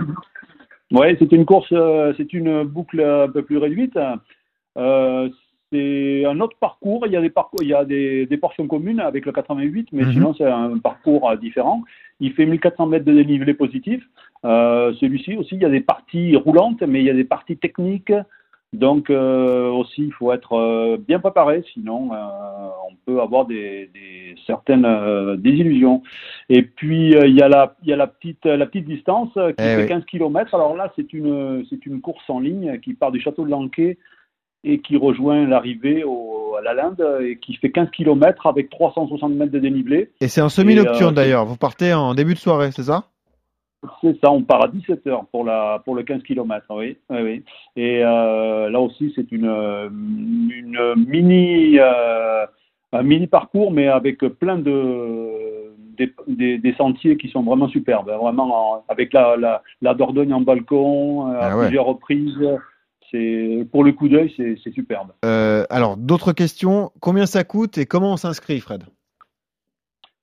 [0.93, 3.97] Ouais, c'est une course, euh, c'est une boucle un peu plus réduite.
[4.77, 5.29] Euh,
[5.73, 7.07] c'est un autre parcours.
[7.07, 9.89] Il y a des parcours, il y a des, des portions communes avec le 88,
[9.93, 10.13] mais Mhm.
[10.13, 11.83] sinon c'est un parcours euh, différent.
[12.21, 14.03] Il fait 1400 mètres de dénivelé positif.
[14.45, 17.57] Euh, Celui-ci aussi, il y a des parties roulantes, mais il y a des parties
[17.57, 18.13] techniques.
[18.73, 22.17] Donc euh, aussi, il faut être euh, bien préparé, sinon euh,
[22.91, 26.03] on peut avoir des, des certaines désillusions.
[26.49, 29.41] Et puis il y a la, il y a la petite, la petite distance qui
[29.59, 29.89] Eh fait oui.
[29.89, 30.55] 15 km.
[30.55, 33.97] Alors là, c'est une, c'est une course en ligne qui part du château de Lanquet
[34.65, 36.03] et qui rejoint l'arrivée
[36.59, 40.11] à la Linde et qui fait 15 km avec 360 mètres de dénivelé.
[40.21, 41.45] Et c'est un semi-nocturne euh, d'ailleurs.
[41.45, 43.05] Vous partez en début de soirée, c'est ça?
[44.01, 46.97] C'est ça, on part à 17h pour, la, pour le 15 km, oui.
[47.11, 47.43] oui, oui.
[47.77, 52.47] Et euh, là aussi, c'est une, une mini, euh,
[52.95, 55.29] un mini parcours, mais avec plein de
[55.99, 58.09] des, des, des sentiers qui sont vraiment superbes.
[58.11, 61.65] Vraiment, en- avec la, la, la Dordogne en balcon, à Ah ouais.
[61.67, 62.39] plusieurs reprises.
[63.15, 65.13] C'est, pour le coup d'œil, c'est, superbe.
[65.25, 66.91] Euh, Alors, d'autres questions?
[67.01, 68.83] Combien ça coûte et comment on s'inscrit, Fred?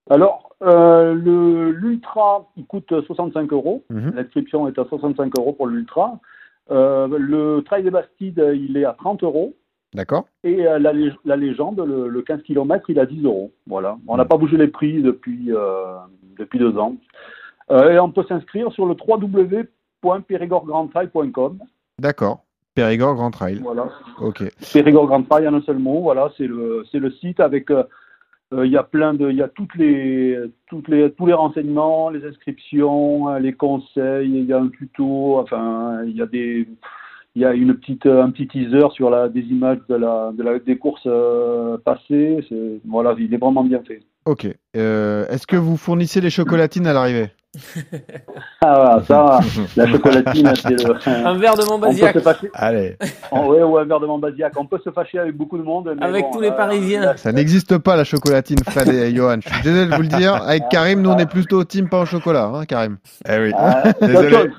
[0.09, 3.85] Alors, euh, l'Ultra, il coûte 65 euros.
[3.89, 4.11] Mhm.
[4.13, 6.19] L'inscription est à 65 euros pour l'Ultra.
[6.69, 9.55] Euh, le Trail des Bastides, il est à 30 euros.
[9.93, 13.23] D'accord Et euh, la, lég- la légende, le, le 15 km, il est à 10
[13.23, 13.53] euros.
[13.67, 13.97] Voilà.
[14.05, 15.49] On n'a pas bougé les prix depuis,
[16.37, 16.97] depuis deux ans.
[17.69, 21.59] Et on peut s'inscrire sur le www.périgordgrandtrail.com.
[21.99, 22.43] D'accord.
[22.75, 23.59] Périgord Grand Trail.
[23.61, 23.89] Voilà.
[24.19, 24.43] Ok.
[24.73, 26.01] Périgord Grand Trail en un seul mot.
[26.01, 27.69] Voilà, c'est le, c'est le site avec.
[27.71, 27.83] euh,
[28.53, 31.33] euh, il y a plein de, il y a toutes les, toutes les, tous les
[31.33, 34.29] renseignements, les inscriptions, euh, les conseils.
[34.29, 35.37] Il y a un tuto.
[35.39, 36.67] Enfin, il y a des,
[37.35, 40.43] il y a une petite, un petit teaser sur la, des images de la, de
[40.43, 42.45] la, des courses euh, passées.
[42.85, 44.01] Voilà, il est vraiment bien fait.
[44.25, 44.47] Ok.
[44.75, 47.31] Euh, Est-ce que vous fournissez les chocolatines à l'arrivée?
[48.61, 49.39] Ah, ça,
[49.75, 50.95] la chocolatine, c'est le.
[51.07, 52.49] Un verre de Montbazillac fâcher.
[52.53, 52.95] Allez.
[53.31, 54.53] Oh, ouais, ouais, un verre de Montbazillac.
[54.57, 55.93] On peut se fâcher avec beaucoup de monde.
[55.97, 57.17] mais avec bon, tous les euh, Parisiens.
[57.17, 59.39] Ça n'existe pas la chocolatine, Fred et Johan.
[59.43, 60.35] Je suis désolé de vous le dire.
[60.35, 62.97] Avec Karim, nous on est plutôt au team pain au chocolat, hein, Karim.
[63.27, 63.51] Eh oui.
[63.57, 64.49] Ah, c'est Désolé.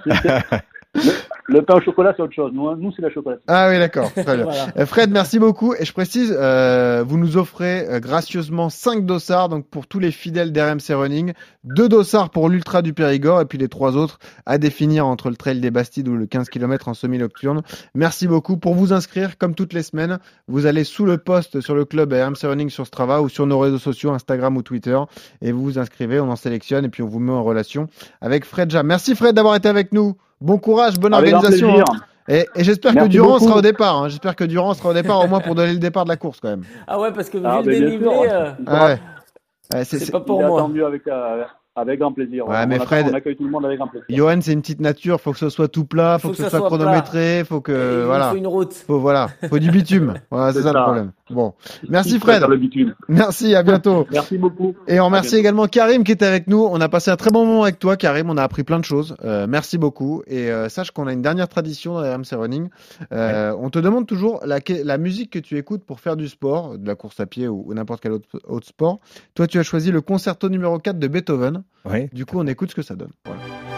[1.05, 1.13] Le,
[1.49, 2.53] le pain au chocolat, c'est autre chose.
[2.55, 3.45] Nous, hein, nous c'est la chocolatine.
[3.49, 4.13] Ah oui, d'accord.
[4.13, 4.45] Très bien.
[4.45, 4.69] Voilà.
[4.77, 5.75] Euh, Fred, merci beaucoup.
[5.75, 10.11] Et je précise, euh, vous nous offrez euh, gracieusement 5 dossards, donc pour tous les
[10.11, 11.33] fidèles d'RMC Running,
[11.65, 15.37] deux dossards pour l'Ultra du Périgord et puis les trois autres à définir entre le
[15.37, 17.63] Trail des Bastides ou le 15 km en semi-nocturne.
[17.95, 18.57] Merci beaucoup.
[18.57, 22.13] Pour vous inscrire, comme toutes les semaines, vous allez sous le post sur le club
[22.13, 24.99] RMC Running sur Strava ou sur nos réseaux sociaux, Instagram ou Twitter,
[25.41, 27.89] et vous vous inscrivez, on en sélectionne et puis on vous met en relation
[28.21, 28.87] avec Fred Jam.
[28.87, 30.17] Merci Fred d'avoir été avec nous.
[30.43, 31.81] Bon courage, bonne Avec organisation.
[31.81, 31.85] hein.
[32.29, 33.47] Et, et j'espère que Durand beaucoup.
[33.47, 33.97] sera au départ.
[34.03, 34.09] hein.
[34.09, 36.39] J'espère que Durand sera au départ au moins pour donner le départ de la course
[36.41, 36.63] quand même.
[36.87, 39.01] Ah ouais, parce que vu Ah, le bien dénivelé, euh, Ah ouais.
[39.75, 40.59] Ouais, c'est- pas pour Il moi.
[40.61, 42.47] attendu avec, euh, avec grand plaisir.
[42.47, 44.07] Ouais, on, mais Fred- on accueille tout le monde avec grand plaisir.
[44.11, 45.21] Johan, c'est une petite nature.
[45.21, 48.07] Faut que ce soit tout plat, faut, que, ce soit, chronométré, faut Il que nous
[48.07, 48.75] voilà, faut une route.
[48.75, 50.15] faut voilà, faut du bitume.
[50.31, 51.13] Voilà, c'est ça, le problème.
[51.33, 51.55] Bon,
[51.89, 52.43] merci Fred.
[53.09, 54.07] Merci, à bientôt.
[54.13, 54.75] Merci beaucoup.
[54.87, 56.59] Et on remercie également Karim qui était avec nous.
[56.59, 58.31] On a passé un très bon moment avec toi, Karim.
[58.31, 59.17] On a appris plein de choses.
[59.25, 60.23] Euh, merci beaucoup.
[60.27, 62.69] Et euh, sache qu'on a une dernière tradition dans RMC Running.
[63.13, 66.79] Euh, On te demande toujours la, la musique que tu écoutes pour faire du sport,
[66.79, 69.01] de la course à pied ou, ou n'importe quel autre, autre sport.
[69.35, 71.63] Toi, tu as choisi le concerto numéro 4 de Beethoven.
[72.13, 73.11] Du coup, on écoute ce que ça donne.
[73.25, 73.72] Voilà.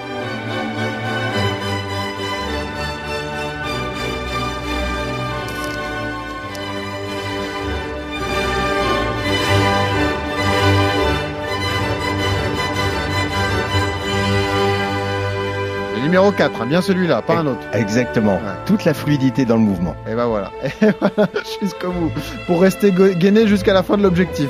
[16.15, 17.59] Numéro 4, hein, bien celui-là, pas un autre.
[17.73, 18.35] Exactement.
[18.35, 18.53] Ouais.
[18.67, 19.97] Toute la fluidité dans le mouvement.
[20.09, 20.53] Et ben voilà.
[20.65, 21.29] Et voilà,
[21.61, 22.12] jusqu'au bout.
[22.47, 24.49] Pour rester gainé jusqu'à la fin de l'objectif.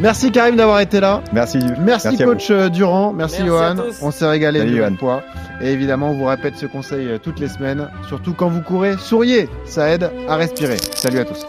[0.00, 1.22] Merci Karim d'avoir été là.
[1.32, 1.60] Merci.
[1.78, 2.24] Merci, vous.
[2.24, 3.12] coach euh, Durand.
[3.12, 3.76] Merci, Merci Johan.
[4.02, 5.20] On s'est régalé Salut, une nouvelle Johan.
[5.20, 5.22] fois.
[5.60, 7.88] Et évidemment, on vous répète ce conseil euh, toutes les semaines.
[8.08, 9.48] Surtout quand vous courez, souriez.
[9.64, 10.76] Ça aide à respirer.
[10.92, 11.46] Salut à tous.